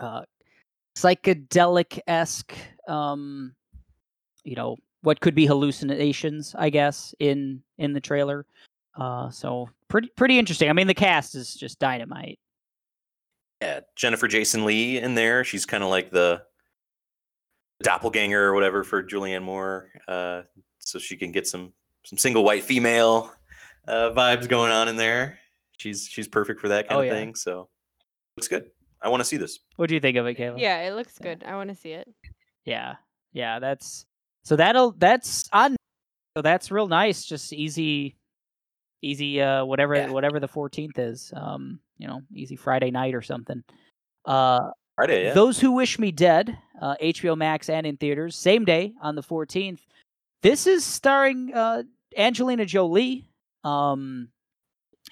[0.00, 0.22] uh,
[0.96, 2.54] psychedelic esque,
[2.88, 3.54] um,
[4.44, 8.46] you know, what could be hallucinations, I guess, in in the trailer.
[8.96, 10.68] Uh, so pretty pretty interesting.
[10.68, 12.38] I mean, the cast is just dynamite.
[13.62, 15.44] Yeah, Jennifer Jason Lee in there.
[15.44, 16.42] She's kind of like the
[17.82, 20.42] doppelganger or whatever for Julianne Moore, uh,
[20.78, 21.72] so she can get some
[22.04, 23.32] some single white female
[23.86, 25.38] uh, vibes going on in there.
[25.78, 27.12] She's she's perfect for that kind Oh, of yeah.
[27.12, 27.34] thing.
[27.34, 27.68] So
[28.36, 28.70] looks good.
[29.00, 29.58] I want to see this.
[29.76, 30.58] What do you think of it, Kayla?
[30.58, 31.42] Yeah, it looks good.
[31.46, 32.08] I want to see it.
[32.64, 32.96] yeah,
[33.32, 33.58] yeah.
[33.58, 34.06] That's
[34.44, 35.76] so that'll that's on.
[36.36, 37.24] So that's real nice.
[37.24, 38.16] Just easy,
[39.02, 39.40] easy.
[39.40, 40.10] Uh, whatever Yeah.
[40.10, 41.32] whatever the fourteenth is.
[41.36, 43.62] Um, you know, easy Friday night or something.
[44.24, 45.34] Uh, Friday, yeah.
[45.34, 49.22] Those Who Wish Me Dead, uh, HBO Max and in theaters, same day on the
[49.22, 49.80] 14th.
[50.42, 51.82] This is starring uh,
[52.16, 53.26] Angelina Jolie.
[53.64, 54.28] Um,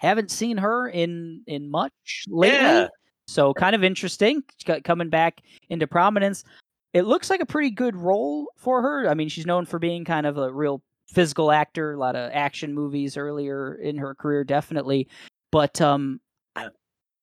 [0.01, 2.89] haven't seen her in in much lately, Yeah.
[3.29, 6.45] so kind of interesting c- coming back into prominence.
[6.93, 9.09] It looks like a pretty good role for her.
[9.09, 10.83] I mean, she's known for being kind of a real
[11.13, 15.09] physical actor, a lot of action movies earlier in her career, definitely.
[15.53, 16.21] But um,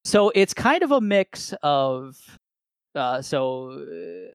[0.03, 2.15] so it's kind of a mix of
[2.95, 4.31] uh, so uh,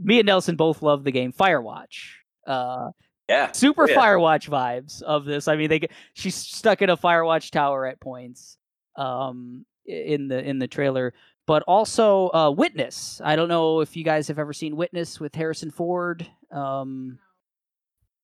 [0.00, 2.12] me and Nelson both love the game Firewatch.
[2.46, 2.90] Uh,
[3.28, 3.50] yeah.
[3.52, 3.96] super yeah.
[3.96, 5.48] Firewatch vibes of this.
[5.48, 8.56] I mean, they get, she's stuck in a Firewatch tower at points
[8.96, 11.12] um, in the in the trailer,
[11.46, 13.20] but also uh, Witness.
[13.24, 16.26] I don't know if you guys have ever seen Witness with Harrison Ford.
[16.52, 17.18] Um,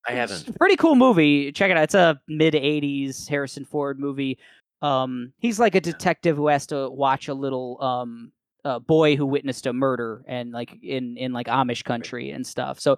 [0.09, 0.48] I haven't.
[0.48, 1.53] a pretty cool movie.
[1.53, 1.84] Check it out.
[1.84, 4.38] It's a mid '80s Harrison Ford movie.
[4.82, 8.32] Um, he's like a detective who has to watch a little um,
[8.64, 12.80] uh, boy who witnessed a murder and like in in like Amish country and stuff.
[12.80, 12.96] So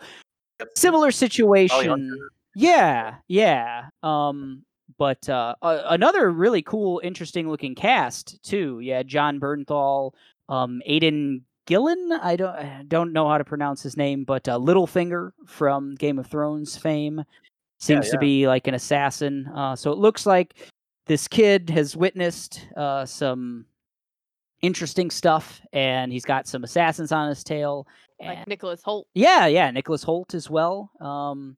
[0.60, 0.68] Yep.
[0.76, 2.16] similar situation.
[2.54, 3.86] Yeah, yeah.
[4.04, 4.62] Um,
[4.98, 8.78] but uh, a- another really cool, interesting looking cast too.
[8.80, 10.12] Yeah, Jon Bernthal,
[10.48, 12.12] um, Aidan Gillen.
[12.22, 16.18] I don't I don't know how to pronounce his name, but uh, Littlefinger from Game
[16.18, 17.24] of Thrones fame
[17.78, 18.20] seems to yeah.
[18.20, 19.46] be like an assassin.
[19.54, 20.54] Uh, so it looks like
[21.06, 23.66] this kid has witnessed uh, some
[24.62, 27.86] interesting stuff, and he's got some assassins on his tail.
[28.20, 29.04] And Like Nicholas Hoult.
[29.14, 30.90] yeah, yeah, Nicholas Hoult as well.
[31.00, 31.56] Um,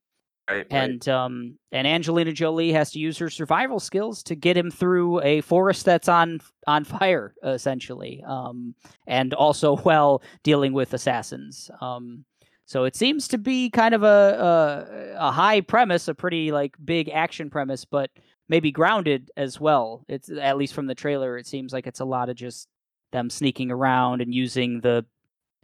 [0.49, 4.71] Right, and um, and Angelina Jolie has to use her survival skills to get him
[4.71, 8.75] through a forest that's on on fire, essentially, um,
[9.09, 11.69] and also while dealing with assassins.
[11.81, 12.25] Um,
[12.65, 16.77] so it seems to be kind of a, a a high premise, a pretty like
[16.85, 18.11] big action premise, but
[18.49, 20.05] maybe grounded as well.
[20.09, 22.69] It's at least from the trailer, it seems like it's a lot of just
[23.11, 25.05] them sneaking around and using the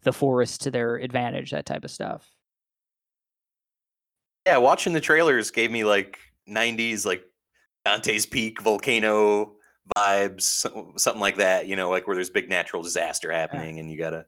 [0.03, 2.32] the forest to their advantage, that type of stuff.
[4.47, 6.19] Yeah, watching the trailers gave me like
[6.49, 7.25] '90s like
[7.85, 9.55] Dante's Peak volcano
[9.97, 10.43] vibes,
[10.99, 11.67] something like that.
[11.67, 14.27] You know, like where there's big natural disaster happening and you gotta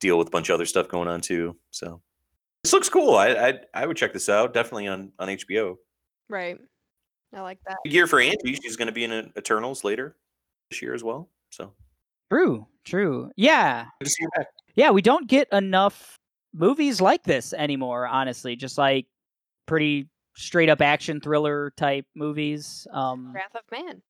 [0.00, 1.56] deal with a bunch of other stuff going on too.
[1.70, 2.00] So
[2.62, 3.14] this looks cool.
[3.16, 5.76] I I, I would check this out definitely on on HBO.
[6.28, 6.58] Right.
[7.34, 7.78] I like that.
[7.84, 8.58] Good year for Angie.
[8.62, 10.16] She's going to be in Eternals later
[10.70, 11.30] this year as well.
[11.50, 11.72] So
[12.30, 13.30] True, true.
[13.36, 14.46] Yeah, good to see her back.
[14.74, 14.90] yeah.
[14.90, 16.18] We don't get enough
[16.54, 18.06] movies like this anymore.
[18.06, 19.06] Honestly, just like
[19.66, 22.86] pretty straight up action thriller type movies.
[22.92, 24.02] Um, Wrath of Man.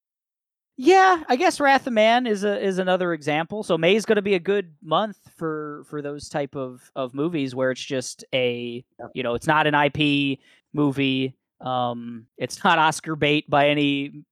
[0.77, 3.63] yeah, I guess Wrath of Man is a is another example.
[3.63, 7.55] So May's going to be a good month for for those type of of movies
[7.55, 8.85] where it's just a
[9.15, 10.39] you know it's not an IP
[10.73, 11.37] movie.
[11.61, 14.25] Um, it's not Oscar bait by any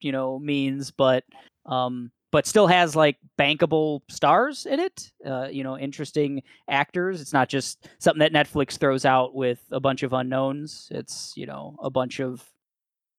[0.00, 1.24] you know means, but
[1.66, 5.10] um, but still has like bankable stars in it.
[5.24, 7.20] Uh, you know, interesting actors.
[7.20, 10.88] It's not just something that Netflix throws out with a bunch of unknowns.
[10.90, 12.44] It's you know a bunch of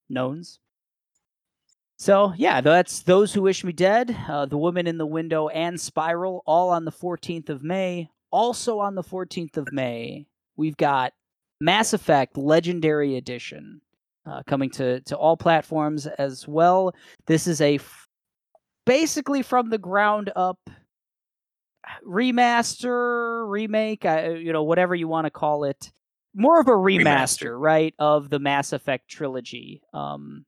[0.09, 0.59] knowns.
[1.97, 5.79] So yeah, that's those who wish me dead, uh, the woman in the window, and
[5.79, 8.09] Spiral, all on the 14th of May.
[8.31, 11.13] Also on the 14th of May, we've got
[11.59, 13.81] Mass Effect Legendary Edition
[14.25, 16.93] uh, coming to to all platforms as well.
[17.27, 17.79] This is a
[18.85, 20.59] basically from the ground up
[22.05, 25.91] remaster, remake, uh, you know, whatever you want to call it.
[26.33, 27.59] More of a remaster, Remaster.
[27.59, 29.81] right, of the Mass Effect trilogy.
[29.93, 30.45] Um,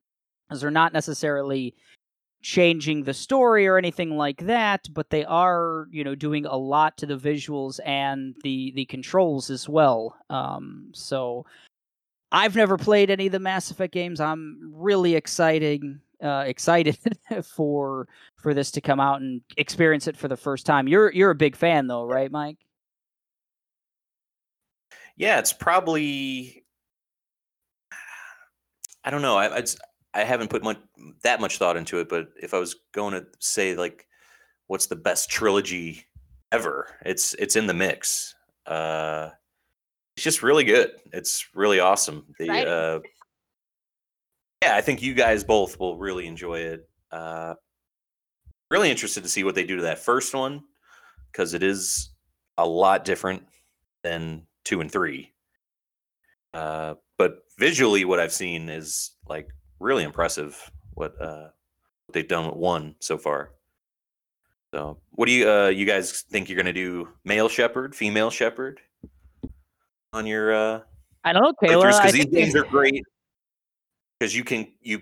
[0.50, 1.76] as they're not necessarily
[2.42, 6.98] changing the story or anything like that, but they are, you know, doing a lot
[6.98, 10.16] to the visuals and the the controls as well.
[10.30, 11.46] Um, so
[12.32, 14.20] I've never played any of the Mass Effect games.
[14.20, 16.98] I'm really exciting uh, excited
[17.44, 18.08] for
[18.38, 20.88] for this to come out and experience it for the first time.
[20.88, 22.58] You're you're a big fan though, right, Mike?
[25.16, 26.66] Yeah, it's probably.
[29.04, 29.36] I don't know.
[29.38, 29.78] I I'd, s-
[30.14, 30.78] I haven't put much
[31.24, 34.08] that much thought into it, but if I was going to say like,
[34.68, 36.06] what's the best trilogy
[36.52, 36.88] ever?
[37.06, 38.34] It's it's in the mix.
[38.66, 39.30] Uh,
[40.16, 40.92] it's just really good.
[41.12, 42.26] It's really awesome.
[42.40, 42.68] The Exciting.
[42.74, 43.00] uh,
[44.64, 46.88] yeah, I think you guys both will really enjoy it.
[47.12, 47.56] Uh,
[48.72, 50.64] really interested to see what they do to that first one
[51.32, 52.12] because it is
[52.58, 53.44] a lot different
[54.04, 55.32] than two and three.
[56.54, 59.50] Uh, but visually, what I've seen is like
[59.80, 60.72] really impressive.
[60.94, 61.50] What uh,
[62.06, 63.52] what they've done with one so far.
[64.74, 67.10] So, what do you uh, you guys think you're gonna do?
[67.26, 68.80] Male Shepard, female Shepard
[70.14, 70.80] on your uh,
[71.26, 71.98] I don't know, Kayla.
[71.98, 73.04] because these games are great
[74.24, 75.02] because you can you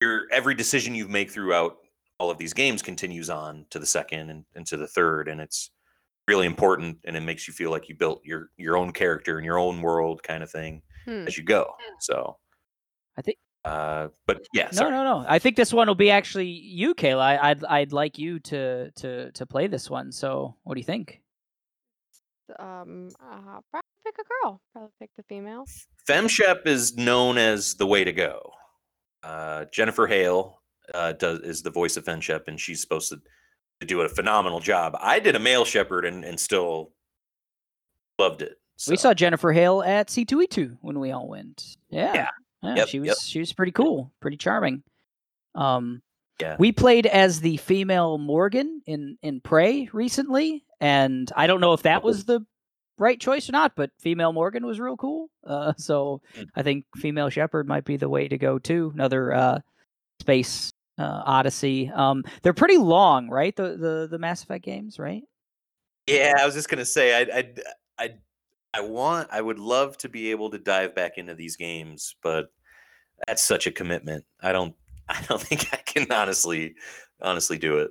[0.00, 1.76] your every decision you make throughout
[2.18, 5.40] all of these games continues on to the second and, and to the third and
[5.40, 5.70] it's
[6.26, 9.44] really important and it makes you feel like you built your your own character and
[9.46, 11.26] your own world kind of thing Hmm.
[11.26, 11.64] as you go
[12.00, 12.36] so
[13.16, 14.90] I think- uh but yeah no, sorry.
[14.90, 15.24] no, no.
[15.28, 17.20] I think this one will be actually you, Kayla.
[17.20, 20.12] I, I'd I'd like you to to to play this one.
[20.12, 21.20] So, what do you think?
[22.58, 24.60] Um, uh, probably pick a girl.
[24.72, 25.64] Probably pick the female.
[26.08, 28.52] femshep is known as the way to go
[29.22, 30.62] uh jennifer hale
[30.94, 33.20] uh does is the voice of femshep and she's supposed to,
[33.80, 36.92] to do a phenomenal job i did a male Shepard and, and still
[38.18, 41.76] loved it We saw Jennifer Hale at C2E2 when we all went.
[41.90, 42.14] Yeah.
[42.14, 42.28] Yeah.
[42.62, 43.16] Yeah, Yep, she was yep.
[43.22, 44.82] she was pretty cool, pretty charming.
[45.54, 46.00] Um
[46.40, 46.56] Yeah.
[46.58, 51.82] we played as the female Morgan in in Prey recently and I don't know if
[51.82, 52.06] that Oh.
[52.06, 52.40] was the
[52.98, 55.28] right choice or not, but female Morgan was real cool.
[55.44, 56.46] Uh so Mm.
[56.56, 58.90] I think female Shepard might be the way to go too.
[58.94, 59.58] Another uh
[60.20, 61.90] space uh odyssey.
[61.94, 63.54] Um they're pretty long, right?
[63.56, 65.22] The the the Mass Effect games, right?
[66.06, 67.54] Yeah, I was just gonna say, I, I,
[67.98, 68.14] I,
[68.74, 72.50] I want, I would love to be able to dive back into these games, but
[73.26, 74.24] that's such a commitment.
[74.42, 74.74] I don't,
[75.08, 76.74] I don't think I can honestly,
[77.20, 77.90] honestly do it.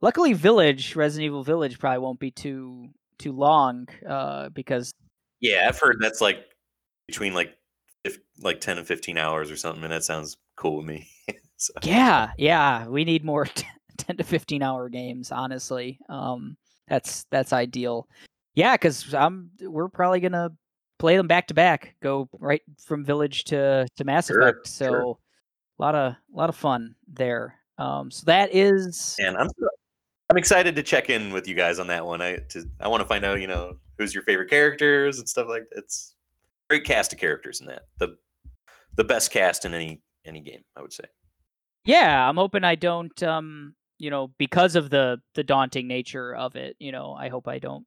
[0.00, 2.88] Luckily, Village, Resident Evil Village, probably won't be too
[3.18, 4.92] too long uh, because
[5.40, 6.44] Yeah, I've heard that's like
[7.06, 7.56] between like,
[8.04, 11.08] if like ten and fifteen hours or something, and that sounds cool with me.
[11.56, 15.30] so, yeah, yeah, we need more t- ten to fifteen hour games.
[15.30, 16.56] Honestly, um,
[16.88, 18.08] that's that's ideal.
[18.54, 20.50] Yeah, because I'm we're probably gonna
[20.98, 21.94] play them back to back.
[22.02, 24.66] Go right from Village to to Mass Sure, Effect.
[24.66, 25.18] So sure.
[25.82, 27.58] A lot of a lot of fun there.
[27.78, 29.48] Um, so that is and I'm,
[30.30, 32.22] I'm excited to check in with you guys on that one.
[32.22, 35.48] I, to, I want to find out, you know, who's your favorite characters and stuff
[35.48, 35.78] like that.
[35.78, 36.14] It's
[36.70, 37.82] great cast of characters in that.
[37.98, 38.16] The,
[38.94, 41.04] the best cast in any any game, I would say.
[41.84, 42.28] yeah.
[42.28, 46.76] I'm hoping I don't um you know because of the the daunting nature of it.
[46.78, 47.84] You know, I hope I don't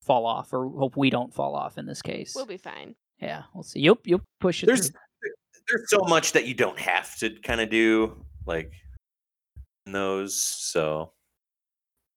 [0.00, 2.32] fall off or hope we don't fall off in this case.
[2.34, 2.96] We'll be fine.
[3.20, 3.78] Yeah, we'll see.
[3.78, 4.66] You'll you'll push it.
[4.66, 4.98] There's through.
[5.68, 8.72] There's so much that you don't have to kind of do like
[9.86, 10.36] in those.
[10.36, 11.12] So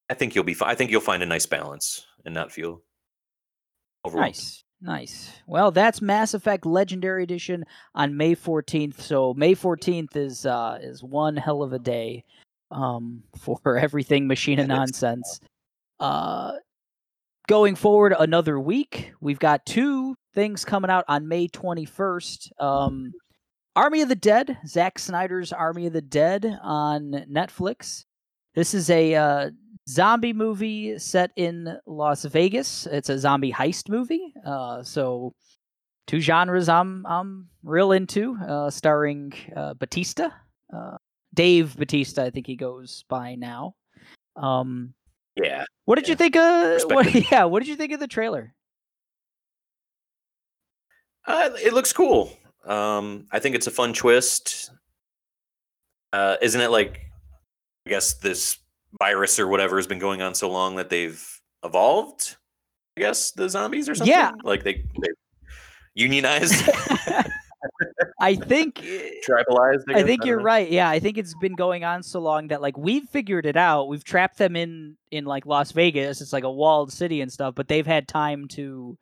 [0.09, 0.69] I think you'll be fine.
[0.69, 2.81] I think you'll find a nice balance and not feel
[4.05, 4.33] overwhelmed.
[4.33, 5.31] Nice, nice.
[5.47, 7.65] Well, that's Mass Effect Legendary Edition
[7.95, 8.99] on May 14th.
[8.99, 12.23] So May 14th is uh is one hell of a day
[12.71, 15.39] um for everything Machine and Nonsense.
[15.99, 16.53] Uh
[17.47, 22.61] going forward another week, we've got two things coming out on May 21st.
[22.61, 23.13] Um
[23.75, 28.05] Army of the Dead, Zack Snyder's Army of the Dead on Netflix.
[28.55, 29.49] This is a uh,
[29.89, 32.87] zombie movie set in Las Vegas.
[32.87, 34.33] It's a zombie heist movie.
[34.45, 35.33] Uh, so
[36.07, 38.37] two genres I'm I'm real into.
[38.37, 40.29] Uh, starring uh, Batista,
[40.73, 40.97] uh,
[41.33, 43.75] Dave Bautista, I think he goes by now.
[44.37, 44.93] Um,
[45.35, 45.65] Yeah.
[45.83, 46.81] what did you think of?
[46.89, 48.53] What, yeah, what did you think of the trailer?
[51.27, 52.31] Uh, it looks cool.
[52.65, 54.71] Um, I think it's a fun twist.
[56.13, 57.01] Uh, isn't it like,
[57.85, 58.57] I guess this
[58.99, 62.37] virus or whatever has been going on so long that they've evolved?
[62.97, 64.13] I guess the zombies or something.
[64.13, 64.31] Yeah.
[64.43, 65.09] like they they
[65.95, 66.53] unionized,
[68.19, 68.75] I think
[69.29, 69.83] tribalized.
[69.89, 70.43] I think you're know.
[70.43, 70.69] right.
[70.69, 73.87] Yeah, I think it's been going on so long that like we've figured it out.
[73.87, 76.21] We've trapped them in in like Las Vegas.
[76.21, 78.97] It's like a walled city and stuff, but they've had time to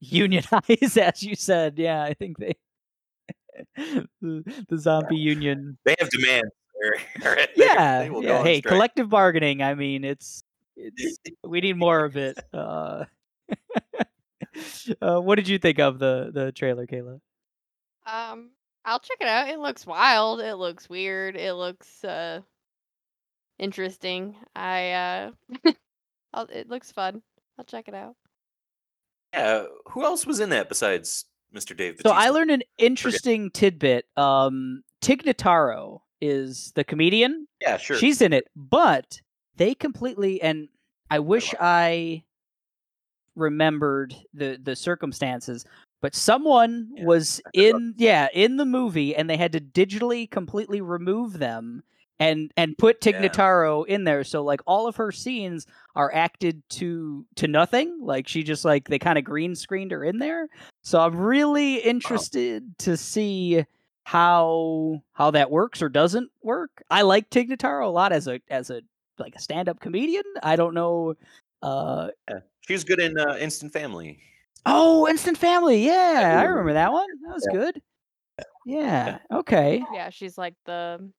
[0.00, 1.78] unionize, as you said.
[1.78, 2.54] Yeah, I think they
[3.76, 4.06] the,
[4.68, 5.76] the zombie union.
[5.84, 6.50] They have demands.
[6.80, 8.42] They're- they're- Yeah, they will yeah.
[8.42, 8.70] Hey, strike.
[8.72, 9.62] collective bargaining.
[9.62, 10.42] I mean, it's
[10.76, 12.38] it's we need more of it.
[12.52, 13.04] Uh,
[15.00, 17.20] uh, what did you think of the the trailer, Kayla?
[18.06, 18.50] Um,
[18.84, 19.48] I'll check it out.
[19.48, 20.40] It looks wild.
[20.40, 21.36] It looks weird.
[21.36, 22.40] It looks uh
[23.58, 24.36] interesting.
[24.54, 25.30] I uh,
[26.34, 27.22] I'll, it looks fun.
[27.58, 28.16] I'll check it out.
[29.32, 31.24] Yeah, who else was in that besides
[31.54, 31.76] Mr.
[31.76, 32.00] Dave?
[32.02, 34.06] So I learned an interesting tidbit.
[34.16, 37.46] Um, Tig Notaro is the comedian.
[37.60, 37.96] Yeah, sure.
[37.96, 39.20] She's in it, but
[39.56, 40.68] they completely and
[41.10, 42.24] I wish I
[43.36, 45.64] remembered the the circumstances.
[46.00, 49.52] But someone Yeah, was I heard about in yeah in the movie, and they had
[49.52, 51.82] to digitally completely remove them
[52.24, 53.94] and and put Tig Notaro Yeah.
[53.94, 54.24] In there.
[54.24, 57.98] So like all of her scenes are acted to to nothing.
[58.00, 60.48] Like she just like they kind of green screened her in there.
[60.82, 63.64] So I'm really interested to see
[64.04, 66.82] how how that works or doesn't work.
[66.90, 68.82] I like Tig Notaro a lot as a as a
[69.18, 70.24] like a stand up comedian.
[70.42, 71.14] I don't know.
[71.62, 72.38] Uh Yeah.
[72.66, 74.18] She was good in uh, Instant Family.
[74.64, 75.84] oh, Instant Family.
[75.84, 76.48] Yeah, I Ooh.
[76.48, 77.06] remember that one.
[77.26, 77.58] That was Yeah.
[77.58, 77.82] good.
[78.64, 79.18] Yeah.
[79.30, 79.82] Okay.
[79.92, 81.10] Yeah, she's like the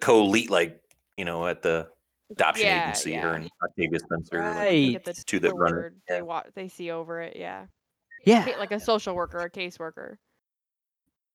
[0.00, 0.80] Co-lead, like
[1.16, 1.88] you know, at the
[2.30, 3.10] adoption Yeah, agency.
[3.12, 3.22] yeah.
[3.22, 4.42] Her and Octavia Spencer.
[4.42, 6.22] like, I the, Two that the run it, they yeah.
[6.22, 7.36] wa- they see over it.
[7.36, 7.66] Yeah,
[8.24, 8.46] Yeah.
[8.58, 10.16] Like a social worker, a caseworker.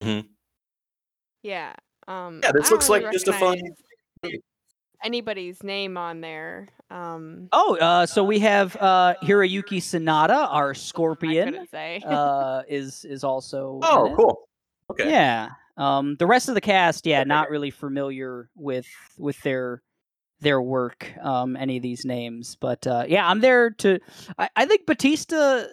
[0.01, 0.27] Mhm.
[1.43, 1.73] Yeah.
[2.07, 2.41] Um.
[2.43, 3.59] Yeah, this looks really like just a fun.
[5.03, 6.69] anybody's name on there.
[6.89, 7.47] Um.
[7.51, 12.01] Oh, uh so we have uh Hiroyuki Sanada, our scorpion, couldn't say.
[12.05, 14.49] uh is is also Oh, cool.
[14.91, 15.09] Okay.
[15.09, 15.49] Yeah.
[15.77, 19.81] Um, the rest of the cast, yeah, not really familiar with with their
[20.41, 23.99] their work, um, any of these names, but uh, yeah, I'm there to.
[24.37, 25.63] I, I think Batista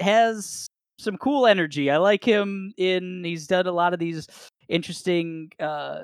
[0.00, 0.66] has
[0.98, 1.90] some cool energy.
[1.90, 3.24] I like him in.
[3.24, 4.28] He's done a lot of these
[4.68, 6.02] interesting, uh,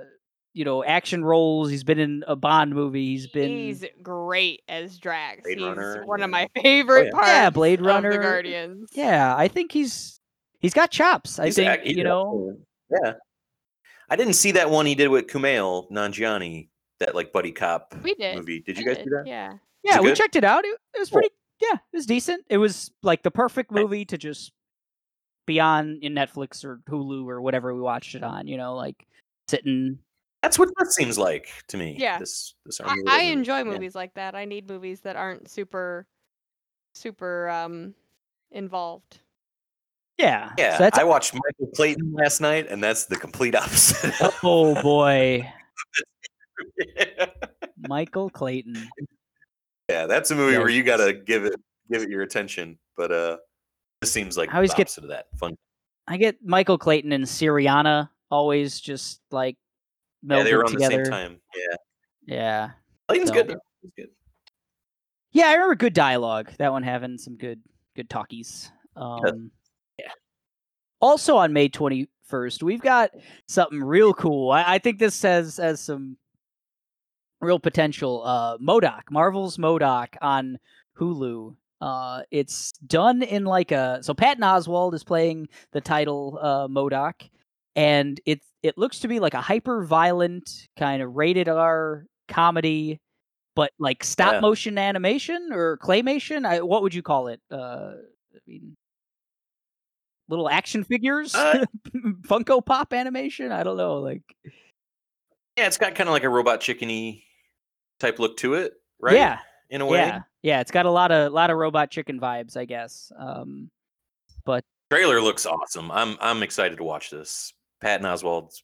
[0.54, 1.70] you know, action roles.
[1.70, 3.06] He's been in a Bond movie.
[3.06, 5.42] He's been He's great as Drax.
[5.44, 7.10] Blade He's Runner, one of my favorite yeah.
[7.12, 7.28] parts.
[7.28, 8.10] Yeah, Blade of Runner.
[8.12, 8.88] the Guardians.
[8.92, 9.34] yeah.
[9.36, 10.18] I think he's
[10.60, 11.38] he's got chops.
[11.38, 12.54] I He's think ac- you know.
[12.90, 13.04] excellent.
[13.04, 13.12] Yeah.
[14.10, 16.68] I didn't see that one he did with Kumail Nanjiani,
[17.00, 18.36] that like buddy cop We did.
[18.36, 18.60] movie.
[18.60, 19.24] Did you I guys see did, that?
[19.26, 19.54] Yeah.
[19.84, 20.16] Yeah, we good?
[20.16, 20.64] checked it out.
[20.64, 21.20] It, it was Cool.
[21.20, 21.34] pretty.
[21.60, 22.44] Yeah, it was decent.
[22.48, 24.52] It was like the perfect movie to just
[25.46, 28.46] be on in Netflix or Hulu or whatever we watched it on.
[28.48, 29.06] You know, like
[29.48, 29.98] sitting.
[30.42, 31.96] That's what that seems like to me.
[31.98, 32.18] Yeah.
[32.18, 33.32] This this I, Army I Movie.
[33.32, 33.64] enjoy Yeah.
[33.64, 34.34] movies like that.
[34.34, 36.06] I need movies that aren't super,
[36.94, 37.94] super um
[38.52, 39.18] involved.
[40.18, 40.52] Yeah.
[40.58, 44.12] Yeah, So that's, I watched Michael Clayton last night, and that's the complete opposite.
[44.42, 45.48] oh boy,
[47.88, 48.88] Michael Clayton.
[49.88, 51.54] yeah, that's a movie where you gotta give it
[51.90, 52.78] give it your attention.
[52.96, 53.36] But uh,
[54.00, 55.26] this seems like I always the get- opposite of that.
[55.38, 55.56] Fun.
[56.06, 59.56] I get Michael Clayton and Syriana always just like
[60.22, 60.98] Yeah, they were on together.
[60.98, 61.40] the same time.
[61.54, 61.76] Yeah,
[62.34, 62.70] Yeah.
[63.08, 63.56] Clayton's So- good.
[63.82, 64.08] He's good.
[65.32, 66.50] Yeah, I remember good dialogue.
[66.58, 67.60] That one having some good
[67.94, 68.72] good talkies.
[68.96, 69.50] Um,
[69.98, 70.10] Yeah.
[71.00, 73.10] Also on May twenty first, we've got
[73.46, 74.50] something real cool.
[74.50, 76.16] I, I think this has has some
[77.40, 78.22] real potential.
[78.24, 80.58] Uh, MODOK, Marvel's MODOK on
[80.98, 81.54] Hulu.
[81.80, 87.14] Uh, it's done in like a so Patton Oswalt is playing the title uh, MODOK,
[87.76, 92.98] and it it looks to be like a hyper violent kind of rated R comedy,
[93.54, 94.40] but like stop Yeah.
[94.40, 96.44] motion animation or claymation.
[96.44, 97.40] I, what would you call it?
[97.52, 97.92] Uh,
[98.34, 98.76] I mean,
[100.28, 101.64] little action figures, Uh,
[102.22, 103.50] Funko Pop animation.
[103.52, 104.22] I don't know, like
[105.56, 107.22] Yeah, it's got kind of like a robot chickeny
[108.00, 109.14] type look to it, right?
[109.14, 109.38] yeah,
[109.70, 109.98] in a way.
[109.98, 110.60] yeah, yeah.
[110.60, 113.10] It's got a lot of lot of robot chicken vibes, I guess.
[113.18, 113.70] Um,
[114.44, 115.90] but Trailer looks awesome.
[115.90, 117.52] I'm I'm excited to watch this.
[117.80, 118.62] Patton Oswalt's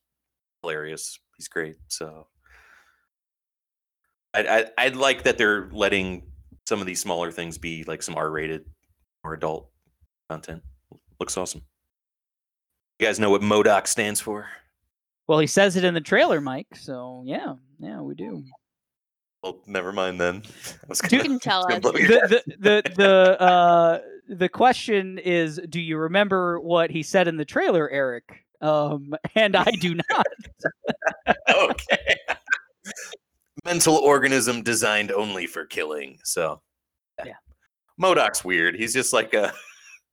[0.63, 1.19] hilarious.
[1.37, 1.77] He's great.
[1.89, 2.27] So
[4.33, 4.47] I
[4.79, 6.23] I I like that they're letting
[6.67, 8.65] some of these smaller things be like some R-rated
[9.23, 9.71] or adult
[10.31, 10.63] content.
[11.21, 11.63] Looks awesome.
[12.99, 14.47] You guys know what MODOK stands for?
[15.27, 16.67] well, he says it in the trailer, Mike.
[16.77, 18.45] So yeah, yeah, we do.
[19.43, 20.43] Well, never mind then.
[20.83, 21.79] I was You gonna, can tell us.
[21.83, 23.99] the, the the the uh
[24.29, 29.55] the question is do you remember what he said in the trailer eric um, and
[29.57, 30.27] I do not.
[31.51, 32.17] okay.
[33.65, 36.19] Mental organism designed only for killing.
[36.25, 36.63] So,
[37.23, 37.35] Yeah.
[38.01, 38.75] MODOK's weird.
[38.77, 39.53] He's just like a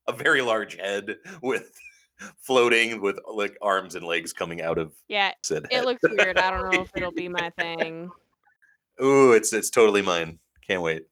[0.08, 1.72] a very large head with
[2.41, 6.38] floating with like arms and legs coming out of Yeah, said it looks weird.
[6.38, 8.10] I don't know if it'll be my thing.
[9.04, 10.39] Ooh, it's it's totally mine.
[10.68, 11.04] Can't wait.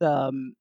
[0.00, 0.54] um,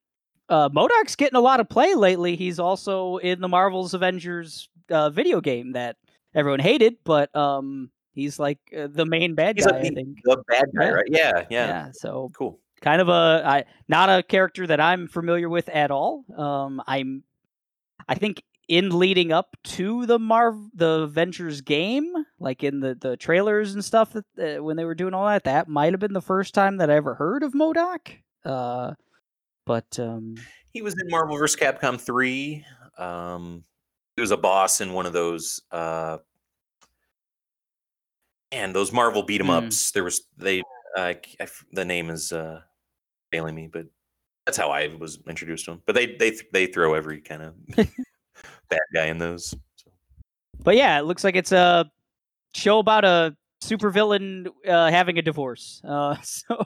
[0.49, 2.35] uh, MODOK's getting a lot of play lately.
[2.35, 5.95] He's also in the Marvel's Avengers uh, video game that
[6.33, 9.73] everyone hated, but um, he's like uh, the main bad He's guy.
[9.73, 10.17] like I the, think.
[10.23, 10.91] the bad guy, Yeah.
[10.91, 11.05] right?
[11.07, 11.89] Yeah, yeah, Yeah.
[11.93, 12.59] So Cool.
[12.81, 16.25] kind of a I, not a character that I'm familiar with at all.
[16.35, 17.23] Um, I'm,
[18.09, 23.15] I think in leading up to the Marv the Avengers game, like in the the
[23.15, 26.13] trailers and stuff that uh, when they were doing all that, that might have been
[26.13, 28.17] the first time that I ever heard of MODOK.
[28.43, 28.95] Uh,
[29.65, 30.35] but um,
[30.73, 31.59] He was in Marvel vs.
[31.59, 32.65] Capcom 3.
[32.97, 33.63] Um,
[34.15, 36.17] he was a boss in one of those uh
[38.51, 39.53] and those Marvel beat 'em Hmm.
[39.53, 39.91] ups.
[39.91, 40.61] There was they
[40.97, 42.61] uh, I the name is uh
[43.31, 43.85] failing me, but
[44.49, 45.81] that's how I was introduced to them.
[45.85, 47.53] But they they they throw every kind of
[48.69, 49.51] bad guy in those.
[49.75, 49.91] So.
[50.63, 51.89] but yeah, it looks like it's a
[52.55, 55.81] show about a supervillain uh, having a divorce.
[55.83, 56.65] Uh, so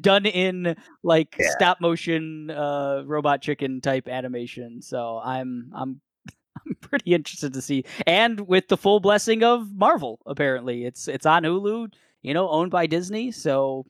[0.00, 1.50] done in like Yeah.
[1.50, 4.80] stop motion uh, robot chicken type animation.
[4.80, 6.00] So I'm I'm
[6.66, 10.20] I'm pretty interested to see, and with the full blessing of Marvel.
[10.24, 11.92] Apparently, it's it's on Hulu.
[12.22, 13.32] You know, owned by Disney.
[13.32, 13.86] So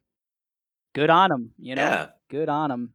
[0.95, 1.51] good on them.
[1.59, 2.07] You know, Yeah.
[2.31, 2.95] good on them.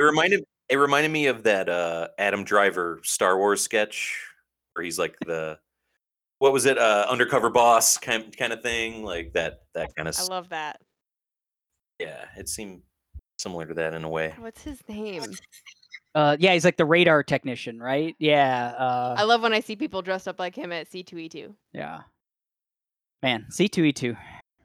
[0.00, 4.18] It reminded it reminded me of that uh Adam Driver Star Wars sketch
[4.72, 5.58] where he's like the
[6.38, 10.18] what was it uh undercover boss kind kind of thing like that that kind of
[10.18, 10.80] I love that.
[11.98, 12.80] yeah it seemed
[13.38, 15.22] similar to that in a way What's his name?
[16.14, 18.16] Uh, yeah, he's like the radar technician, right?
[18.18, 18.74] Yeah.
[18.76, 21.54] Uh, I love when I see people dressed up like him at C2E2.
[21.72, 22.00] Yeah.
[23.22, 24.16] Man, C2E2.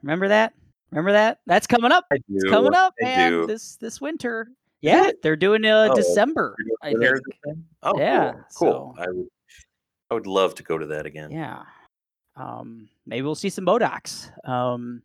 [0.02, 0.54] Remember that?
[0.90, 1.38] Remember that?
[1.46, 2.04] That's coming up.
[2.10, 3.30] I It's coming up, I man.
[3.30, 3.46] do.
[3.46, 4.48] This this winter.
[4.82, 6.54] Yeah, they're doing uh Oh, December.
[6.82, 7.20] I think.
[7.82, 9.28] oh Yeah, cool, so- I would
[10.10, 11.62] I would love to go to that again Yeah.
[12.36, 14.30] Um maybe we'll see some MODOKs.
[14.48, 15.02] Um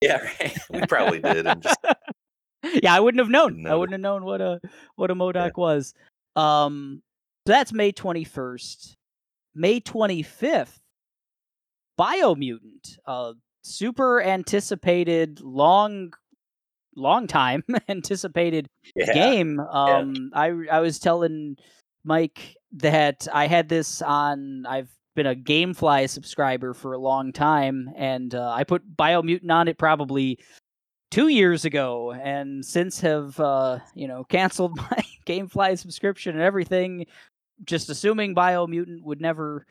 [0.00, 0.56] yeah right.
[0.70, 1.78] we probably did just
[2.82, 3.54] Yeah, I wouldn't have known.
[3.56, 4.60] Didn't I wouldn't have known what a
[4.96, 5.92] what a MODOK was.
[6.36, 7.02] Um
[7.46, 8.94] so that's May 21st.
[9.54, 10.78] May 25th.
[12.00, 16.12] Biomutant, a super anticipated long
[16.96, 19.60] long time anticipated yeah game.
[19.60, 21.56] Um, I I was telling
[22.04, 24.66] Mike that I had this on.
[24.66, 29.68] I've been a GameFly subscriber for a long time, and uh, I put Biomutant on
[29.68, 30.38] it probably
[31.10, 37.06] two years ago, and since have uh, you know canceled my GameFly subscription and everything,
[37.64, 39.66] just assuming Biomutant would never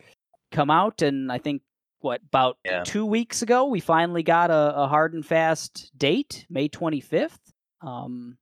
[0.52, 1.02] come out.
[1.02, 1.62] And I think
[2.04, 2.84] what about Yeah.
[2.84, 7.39] two weeks ago we finally got a, a hard and fast date, May twenty fifth.
[7.82, 8.38] Um,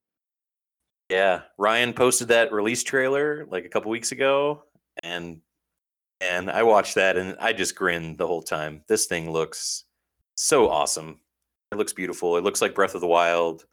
[1.09, 4.63] Yeah, Ryan posted that release trailer like a couple weeks ago,
[5.03, 5.41] and
[6.19, 8.83] and I watched that and I just grinned the whole time.
[8.87, 9.85] This thing looks
[10.35, 11.19] so awesome.
[11.71, 12.37] It looks beautiful.
[12.37, 13.65] It looks like Breath of the Wild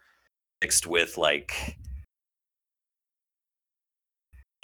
[0.63, 1.77] mixed with like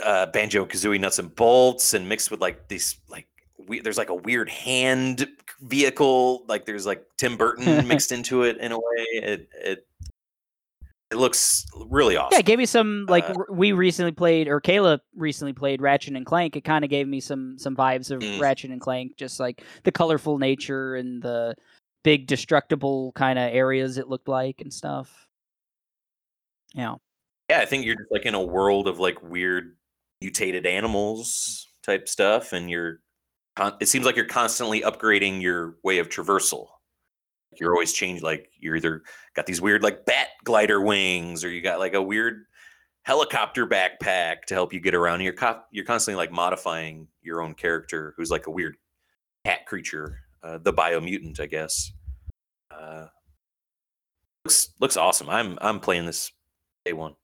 [0.04, 3.28] uh, Banjo Kazooie nuts and bolts, and mixed with like these like
[3.58, 5.28] we, there's like a weird hand
[5.60, 6.44] vehicle.
[6.48, 9.06] Like there's like Tim Burton mixed into it in a way.
[9.12, 9.86] It it
[11.10, 12.30] it looks really awesome.
[12.32, 16.16] Yeah, it gave me some like Uh, we recently played or Kayla recently played Ratchet
[16.16, 16.56] and Clank.
[16.56, 18.40] It kind of gave me some some vibes of Mm.
[18.40, 21.54] Ratchet and Clank, just like the colorful nature and the
[22.02, 25.26] big destructible kind of areas it looked like and stuff.
[26.74, 26.96] Yeah.
[27.48, 29.76] Yeah, I think you're just like in a world of like weird
[30.20, 33.00] mutated animals type stuff, and you're.
[33.80, 36.66] It seems like you're constantly upgrading your way of traversal.
[37.60, 38.24] You're always changing.
[38.24, 39.02] Like you're either
[39.36, 42.44] got these weird like bat glider wings, or you got like a weird
[43.04, 45.20] helicopter backpack to help you get around.
[45.20, 48.76] You're co- you're constantly like modifying your own character, who's like a weird
[49.44, 51.92] cat creature, uh, the biomutant, I guess.
[52.70, 53.06] Uh,
[54.44, 55.30] looks looks awesome.
[55.30, 56.32] I'm I'm playing this
[56.84, 57.14] day one.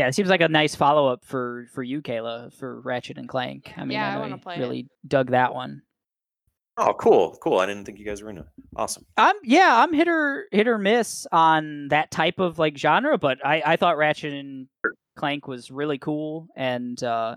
[0.00, 3.28] Yeah, it seems like a nice follow up for for you, Kayla, for Ratchet and
[3.28, 3.74] Clank.
[3.76, 4.60] I mean, Yeah, I know wanna play it.
[4.60, 5.82] really dug that one.
[6.78, 7.58] Oh, cool, cool.
[7.58, 8.48] I didn't think you guys were into it.
[8.76, 9.04] Awesome.
[9.18, 13.44] I'm yeah, I'm hit or hit or miss on that type of like genre, but
[13.44, 14.68] I I thought Ratchet and
[15.16, 17.36] Clank was really cool, and uh,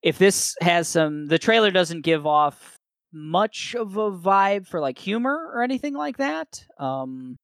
[0.00, 2.76] if this has some, the trailer doesn't give off
[3.12, 6.64] much of a vibe for like humor or anything like that.
[6.78, 7.36] Um,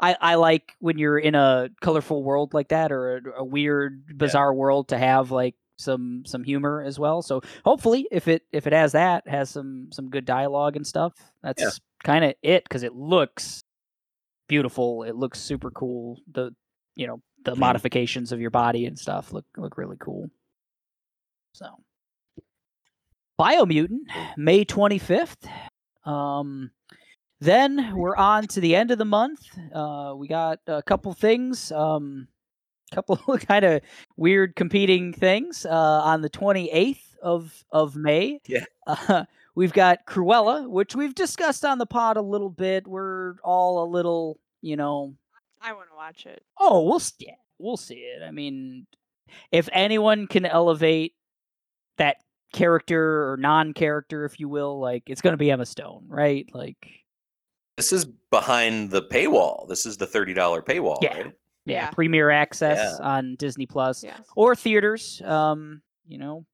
[0.00, 4.16] I I like when you're in a colorful world like that or a, a weird,
[4.18, 7.22] bizarre world to have like some some humor as well.
[7.22, 11.12] So hopefully, if it if it has that, has some some good dialogue and stuff.
[11.42, 11.70] That's Yeah.
[12.02, 13.62] kind of it because it looks
[14.48, 15.02] beautiful.
[15.04, 16.18] It looks super cool.
[16.32, 16.54] The
[16.96, 17.58] you know the Mhm.
[17.58, 20.28] modifications of your body and stuff look look really cool.
[21.54, 21.66] So
[23.40, 25.46] Biomutant, May twenty fifth.
[26.04, 26.70] Um,
[27.44, 29.40] then we're on to the end of the month.
[29.72, 31.70] Uh, we got a couple things.
[31.72, 32.28] Um,
[32.92, 33.80] couple kind of
[34.16, 35.70] weird competing things uh,
[36.04, 38.40] on the 28th of of May.
[38.46, 38.64] Yeah.
[38.86, 39.24] Uh,
[39.54, 42.86] we've got Cruella, which we've discussed on the pod a little bit.
[42.86, 45.14] We're all a little, you know,
[45.62, 46.42] I want to watch it.
[46.60, 47.30] oh, we'll see.
[47.58, 48.22] We'll see it.
[48.22, 48.86] I mean,
[49.50, 51.14] if anyone can elevate
[51.96, 52.18] that
[52.52, 56.46] character or non-character, if you will, like it's going to be Emma Stone, right?
[56.52, 57.03] Like,
[57.76, 59.68] This is behind the paywall.
[59.68, 61.14] This is the thirty dollar paywall, Yeah.
[61.14, 61.24] right?
[61.64, 61.90] yeah, Yeah.
[61.90, 64.20] premiere access on Disney Plus Yes.
[64.36, 65.20] or theaters.
[65.22, 66.44] Um, you know,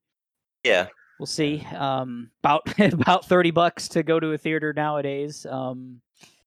[0.64, 0.86] Yeah.
[1.18, 1.66] we'll see.
[1.76, 2.62] Um, about
[2.94, 5.44] about thirty bucks to go to a theater nowadays.
[5.44, 6.00] Um,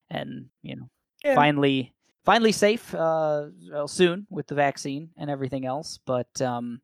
[0.10, 0.90] and you know,
[1.24, 1.36] Yeah.
[1.36, 1.94] finally,
[2.26, 2.94] finally safe.
[2.96, 6.00] Uh, well, soon with the vaccine and everything else.
[6.04, 6.82] But um,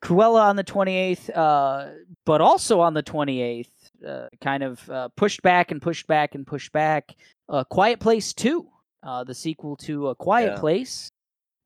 [0.00, 1.28] Cruella on the twenty eighth.
[1.30, 1.88] Uh,
[2.24, 3.79] but also on the twenty eighth.
[4.06, 7.14] Uh, kind of uh, pushed back and pushed back and pushed back.
[7.48, 8.68] Uh, Quiet Place Two,
[9.02, 10.58] uh, the sequel to A Quiet Yeah.
[10.60, 11.10] Place.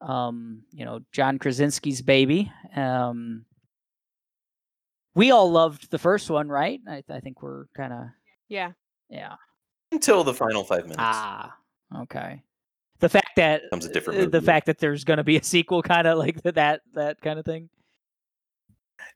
[0.00, 2.50] Um, you know, John Krasinski's baby.
[2.74, 3.44] Um,
[5.14, 6.80] we all loved the first one, right?
[6.88, 8.04] I, I think we're kind of
[8.48, 8.72] Yeah.
[9.08, 9.34] yeah.
[9.92, 10.98] Until the final five minutes.
[10.98, 11.54] Ah,
[12.02, 12.42] okay.
[12.98, 15.42] The fact that Becomes a different uh, the fact that there's going to be a
[15.44, 17.68] sequel, kind of like that that kind of thing.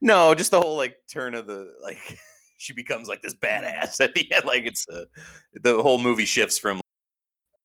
[0.01, 2.19] No, just the whole like turn of the like
[2.59, 4.45] she becomes like this badass at the end.
[4.45, 5.05] Like it's uh,
[5.55, 6.81] the whole movie shifts from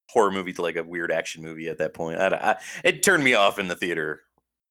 [0.10, 2.20] horror movie to like a weird action movie at that point.
[2.20, 4.22] I, I, it turned me off in the theater.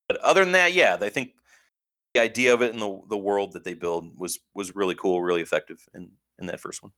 [0.07, 1.33] But other than that, yeah, I think
[2.13, 5.21] the idea of it and the the world that they build was was really cool,
[5.21, 6.09] really effective in
[6.39, 6.91] in that first one.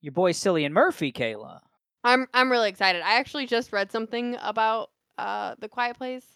[0.00, 1.60] Your boy Cillian Murphy, Kayla.
[2.04, 3.02] I'm I'm really excited.
[3.02, 6.26] I actually just read something about uh the Quiet Place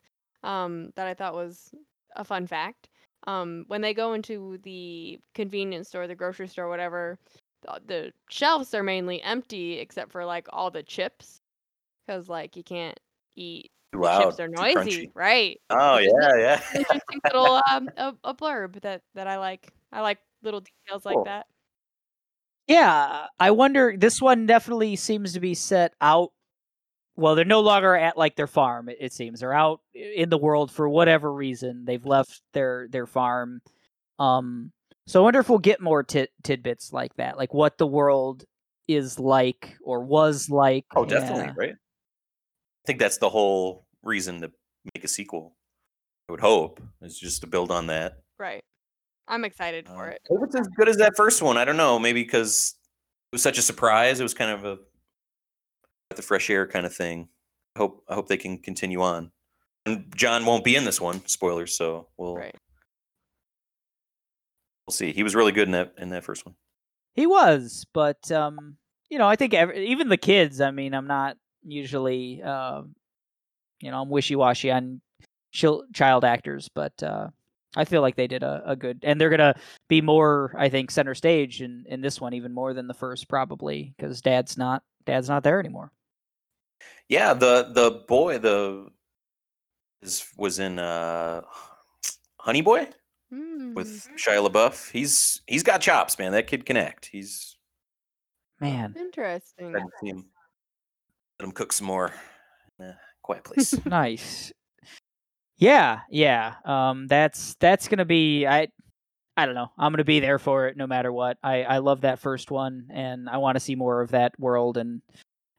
[0.43, 1.75] um that I thought was
[2.17, 2.89] a fun fact.
[3.27, 7.18] Um when they go into the convenience store, the grocery store, whatever,
[7.62, 11.41] the, the shelves are mainly empty except for like all the chips
[12.09, 12.99] cuz like you can't
[13.37, 15.61] eat Too the loud, chips are noisy, right?
[15.70, 16.61] Oh Which yeah, a- yeah.
[16.75, 19.68] Interesting little um a, a blurb that that I like.
[19.93, 21.47] I like little details like that.
[22.66, 23.95] Yeah, I wonder.
[23.97, 26.33] This one definitely seems to be set out.
[27.17, 28.89] Well, they're no longer at like their farm.
[28.89, 31.85] It, it seems they're out in the world for whatever reason.
[31.85, 33.61] They've left their their farm.
[34.19, 34.73] Um,
[35.07, 38.45] so I wonder if we'll get more tit tidbits like that, like what the world
[38.89, 40.85] is like or was like.
[40.97, 41.55] Oh, definitely, Yeah.
[41.57, 41.75] right?
[41.75, 44.51] I think that's the whole reason to
[44.95, 45.57] make a sequel.
[46.29, 48.19] I would hope is just to build on that.
[48.39, 48.62] Right.
[49.29, 50.21] I'm excited for Um, it.
[50.29, 51.57] Hope it's as good as that first one.
[51.57, 51.99] I don't know.
[51.99, 52.75] Maybe because
[53.33, 54.21] it was such a surprise.
[54.21, 54.79] It was kind of a
[56.11, 57.29] the fresh air kind of thing.
[57.77, 59.31] I hope I hope they can continue on.
[59.87, 61.27] And John won't be in this one.
[61.27, 61.77] Spoilers.
[61.77, 62.55] So we'll Right.
[64.87, 65.13] we'll see.
[65.13, 66.55] He was really good in that in that first one.
[67.15, 68.77] He was, but um,
[69.11, 70.61] you know, I think ev even the kids.
[70.61, 72.83] I mean, I'm not usually, uh,
[73.81, 75.01] you know, I'm wishy washy on
[75.53, 77.29] child actors, but uh,
[77.77, 79.55] I feel like they did a, a good, and they're gonna
[79.89, 83.29] be more, I think, center stage in in this one even more than the first,
[83.29, 85.91] probably because Dad's not Dad's not there anymore.
[87.09, 88.89] Yeah, the the boy the
[90.03, 91.43] is was in uh
[92.39, 92.89] Honey Boy
[93.31, 94.91] with Mm, Shia LaBeouf.
[94.91, 96.33] He's he's got chops, man.
[96.33, 97.07] That kid can act.
[97.11, 97.57] He's
[98.61, 99.73] Man, interesting.
[99.73, 100.27] Glad see him.
[101.39, 102.13] Let him cook some more.
[102.79, 103.75] in a quiet place.
[103.87, 104.53] nice.
[105.57, 106.55] Yeah, yeah.
[106.65, 108.69] Um, that's that's gonna be I.
[109.37, 109.70] I don't know.
[109.78, 111.39] I'm gonna be there for it no matter what.
[111.43, 114.76] I I love that first one, and I want to see more of that world.
[114.76, 115.03] And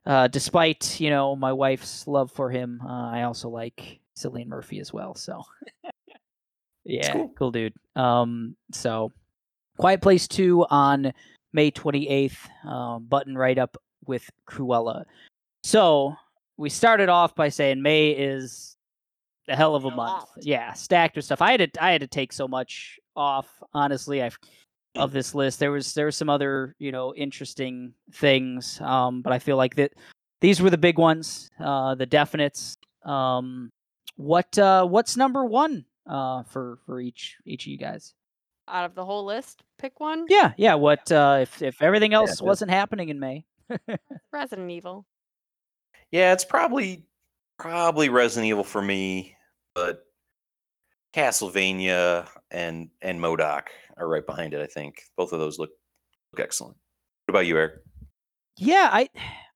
[0.06, 4.80] uh, despite you know my wife's love for him, uh, I also like Cillian Murphy
[4.80, 5.14] as well.
[5.14, 5.42] So
[6.84, 7.32] yeah, cool.
[7.38, 7.74] cool dude.
[7.94, 9.12] Um, so
[9.76, 11.12] Quiet Place Two on
[11.52, 12.38] May 28th.
[12.66, 15.04] Um, button right up with Cruella.
[15.62, 16.14] So
[16.56, 18.76] we started off by saying May is
[19.48, 20.24] a hell of a month.
[20.40, 21.42] Yeah, stacked with stuff.
[21.42, 23.48] I had to I had to take so much off.
[23.72, 24.30] Honestly, I
[24.96, 25.58] of this list.
[25.58, 29.76] There was there were some other you know interesting things, um, but I feel like
[29.76, 29.92] that
[30.40, 32.76] these were the big ones, uh, the definites.
[33.04, 33.70] Um,
[34.16, 38.14] what uh, what's number one uh, for for each each of you guys?
[38.68, 40.26] Out of the whole list, pick one.
[40.28, 40.74] Yeah, yeah.
[40.74, 42.46] What uh, if if everything else yeah.
[42.46, 43.44] wasn't happening in May?
[44.32, 45.06] Resident Evil.
[46.10, 47.04] yeah, it's probably
[47.58, 49.36] probably Resident Evil for me,
[49.74, 50.04] but
[51.14, 53.62] Castlevania and and MODOK
[53.96, 54.60] are right behind it.
[54.60, 55.70] I think both of those look
[56.32, 56.76] look excellent.
[57.26, 57.74] What about you, Eric?
[58.58, 59.08] Yeah, I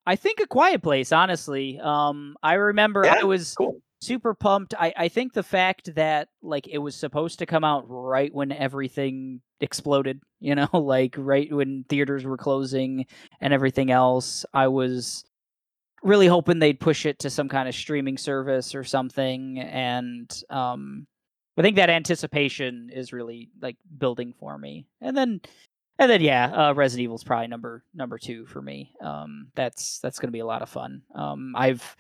[0.06, 1.78] I think a quiet place, honestly.
[1.80, 3.80] Um I remember Yeah, I was Cool.
[4.02, 4.74] super pumped.
[4.78, 8.50] I, I think the fact that like it was supposed to come out right when
[8.52, 13.06] everything exploded, you know, like right when theaters were closing
[13.40, 15.24] and everything else, I was
[16.02, 21.06] really hoping they'd push it to some kind of streaming service or something and um
[21.60, 24.86] I think that anticipation is really like building for me.
[25.00, 25.40] And then
[25.98, 28.92] and then yeah, uh, Resident Evil's probably number number 2 for me.
[29.02, 31.02] Um that's that's going to be a lot of fun.
[31.14, 31.96] Um I've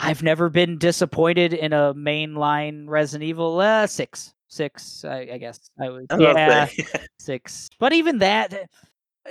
[0.00, 3.60] I've never been disappointed in a mainline Resident Evil.
[3.60, 5.04] Uh, six, six.
[5.04, 6.06] I, I guess I was.
[6.10, 6.68] I to Yeah,
[7.18, 7.68] six.
[7.78, 8.70] But even that,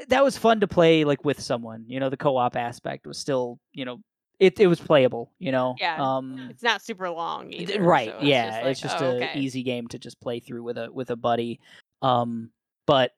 [0.08, 1.86] that was fun to play like with someone.
[1.88, 4.00] You know, the co-op aspect was still, you know,
[4.40, 5.32] it it was playable.
[5.40, 5.76] You know.
[5.80, 6.48] Yeah, Um.
[6.50, 7.82] It's not super long either.
[7.82, 8.10] Right.
[8.10, 8.46] so it's yeah.
[8.46, 9.40] just like, it's just oh, a okay.
[9.40, 11.60] easy game to just play through with a with a buddy.
[12.02, 12.52] Um.
[12.86, 13.12] But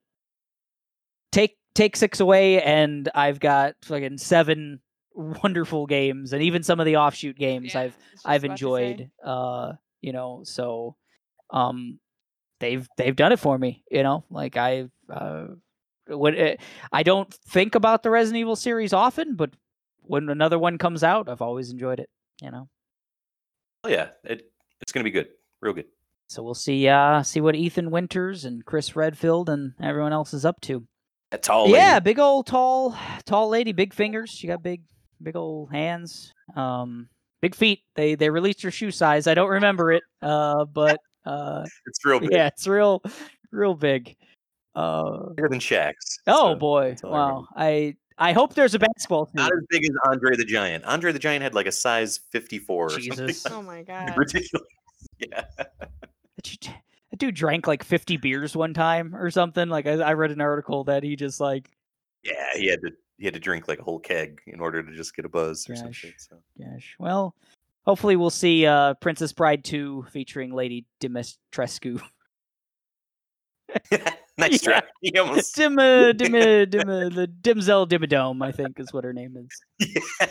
[1.32, 4.80] take take six away, and I've got fucking seven
[5.14, 8.44] wonderful games, and even some of the offshoot games Yeah, I've I was just I've
[8.44, 8.92] about to say.
[8.92, 9.12] enjoyed.
[9.24, 10.96] Uh, you know, so
[11.52, 12.00] um,
[12.60, 13.84] they've they've done it for me.
[13.90, 15.48] You know, like I've uh,
[16.08, 16.62] when it,
[16.92, 19.52] I don't think about the Resident Evil series often, but
[20.02, 22.10] when another one comes out, I've always enjoyed it.
[22.42, 22.70] You know,
[23.84, 25.30] oh yeah, it it's gonna be good,
[25.62, 25.86] real good.
[26.28, 30.46] so we'll see uh see what Ethan Winters and Chris Redfield and everyone else is
[30.46, 30.86] up to.
[31.32, 31.70] That's all.
[31.70, 34.30] yeah, big old tall tall lady, big fingers.
[34.30, 34.82] She got big
[35.22, 36.34] big old hands.
[36.56, 37.10] Um,
[37.42, 37.82] big feet.
[37.96, 39.28] They they released her shoe size.
[39.28, 40.04] I don't remember it.
[40.22, 41.66] Uh, but uh.
[41.86, 42.32] it's real big.
[42.32, 43.02] Yeah, it's real,
[43.52, 44.16] real big.
[44.74, 46.20] Uh, bigger than Shaq's.
[46.28, 47.46] oh so boy, wow!
[47.56, 50.86] I I hope there's a basketball Not as big as Andre the Giant.
[50.86, 53.12] Andre the Giant had like a size 54 or something.
[53.28, 53.46] Jesus.
[53.48, 54.14] Oh my god.
[54.16, 54.68] Ridiculous.
[55.20, 55.44] Yeah.
[55.58, 59.68] That dude- drank like 50 beers one time or something.
[59.70, 61.70] Like I, I read an article that he just like,
[62.24, 64.96] Yeah, he had to he had to drink like a whole keg in order to
[64.96, 65.82] just get a buzz or Gosh.
[65.82, 66.14] something.
[66.18, 66.96] So gosh.
[67.00, 67.36] Well,
[67.86, 72.02] hopefully we'll see uh, Princess Bride 2 featuring Lady Dimitrescu.
[74.38, 74.80] nice Yeah.
[74.80, 74.82] try.
[75.02, 79.04] He almost Dim, uh, dim, uh, dim, uh, the Dimzel Dimmadome, I think is what
[79.04, 79.62] her name is.
[79.80, 80.28] yeah.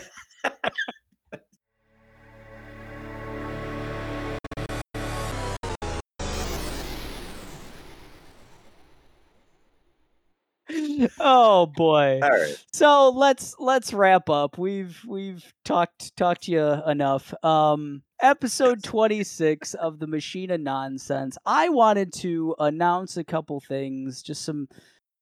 [11.19, 12.19] oh boy.
[12.21, 12.65] All right.
[12.73, 14.57] so let's let's wrap up.
[14.57, 17.33] We've we've talked talked to you enough.
[17.43, 21.37] Um episode 26 of the machine of nonsense.
[21.45, 24.67] I wanted to announce a couple things just some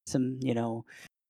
[0.05, 0.85] some you know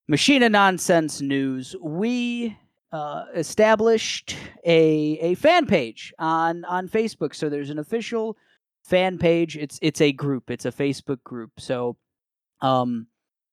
[0.07, 1.75] machine of nonsense news.
[1.81, 2.57] We
[2.91, 4.35] uh, established
[4.65, 7.35] a a fan page on on facebook.
[7.35, 8.35] So there's an official
[8.83, 9.55] fan page.
[9.57, 10.49] It's it's a group.
[10.49, 11.51] It's a facebook group.
[11.59, 11.97] So
[12.61, 13.07] um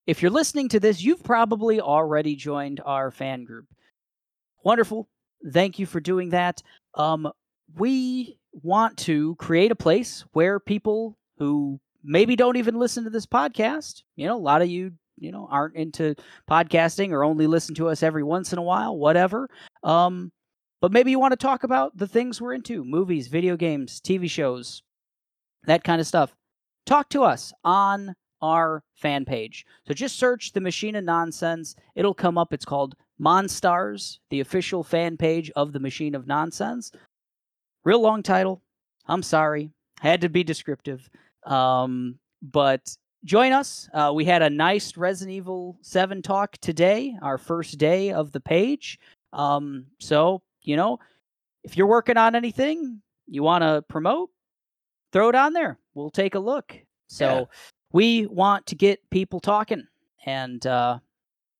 [0.06, 3.66] if you're listening to this, you've probably already joined our fan group.
[4.64, 5.08] Wonderful.
[5.52, 6.62] Thank you for doing that.
[6.94, 7.30] Um,
[7.76, 13.26] we want to create a place where people who maybe don't even listen to this
[13.26, 16.14] podcast, you know, a lot of you, you know, aren't into
[16.48, 19.48] podcasting or only listen to us every once in a while, whatever.
[19.82, 20.30] Um,
[20.80, 24.30] but maybe you want to talk about the things we're into movies, video games, TV
[24.30, 24.82] shows,
[25.64, 26.34] that kind of stuff.
[26.84, 29.66] Talk to us on our fan page.
[29.86, 31.74] So just search the Machine of Nonsense.
[31.94, 32.52] It'll come up.
[32.52, 36.92] It's called Monstars, the official fan page of the Machine of Nonsense.
[37.84, 38.62] Real long title.
[39.06, 39.70] I'm sorry.
[40.00, 41.08] Had to be descriptive.
[41.44, 43.88] Um, but join us.
[43.94, 48.40] Uh, we had a nice Resident Evil 7 talk today, our first day of the
[48.40, 48.98] page.
[49.32, 50.98] Um, so, you know,
[51.64, 54.30] if you're working on anything you want to promote,
[55.12, 55.78] throw it on there.
[55.94, 56.76] We'll take a look.
[57.08, 57.44] So, Yeah.
[57.96, 59.86] We want to get people talking.
[60.26, 60.98] And uh,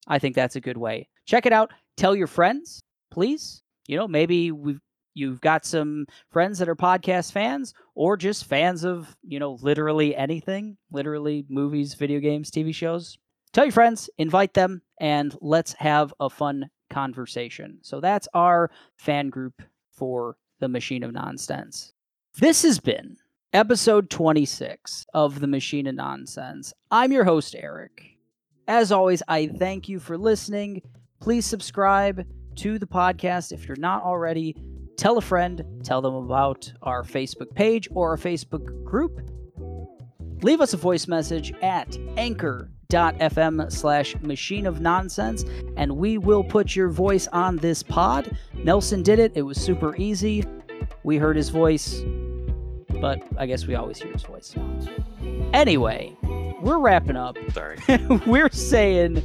[0.07, 1.09] i think that's a good way.
[1.25, 1.71] Check it out.
[1.95, 3.63] Tell your friends please.
[3.87, 4.79] You know maybe we've
[5.15, 10.15] you've got some friends that are podcast fans or just fans of you know literally
[10.15, 13.17] anything literally movies video games tv shows.
[13.51, 17.79] Tell your friends invite them and let's have a fun conversation.
[17.81, 21.93] So that's our fan group for the machine of nonsense.
[22.39, 23.17] This has been
[23.53, 26.73] episode 26 of The Machine of Nonsense.
[26.91, 28.17] I'm your host, Eric.
[28.67, 30.81] As always, I thank you for listening.
[31.21, 32.25] Please subscribe
[32.57, 34.55] to the podcast if you're not already.
[34.97, 39.21] Tell a friend, tell them about our Facebook page or our Facebook group.
[40.41, 45.45] Leave us a voice message at anchor.fm slash machine of nonsense
[45.77, 48.35] and we will put your voice on this pod.
[48.53, 50.43] Nelson did it, it was super easy.
[51.03, 52.03] We heard his voice
[53.01, 54.55] but I guess we always hear his voice.
[55.53, 56.15] Anyway,
[56.61, 57.37] we're wrapping up.
[57.53, 57.77] Sorry.
[58.25, 59.23] we're saying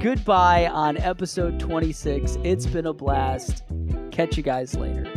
[0.00, 2.38] goodbye on episode 26.
[2.44, 3.64] It's been a blast.
[4.10, 5.12] Catch you guys later.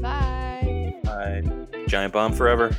[0.00, 0.94] Bye.
[1.04, 1.42] Bye.
[1.86, 2.76] Giant bomb forever.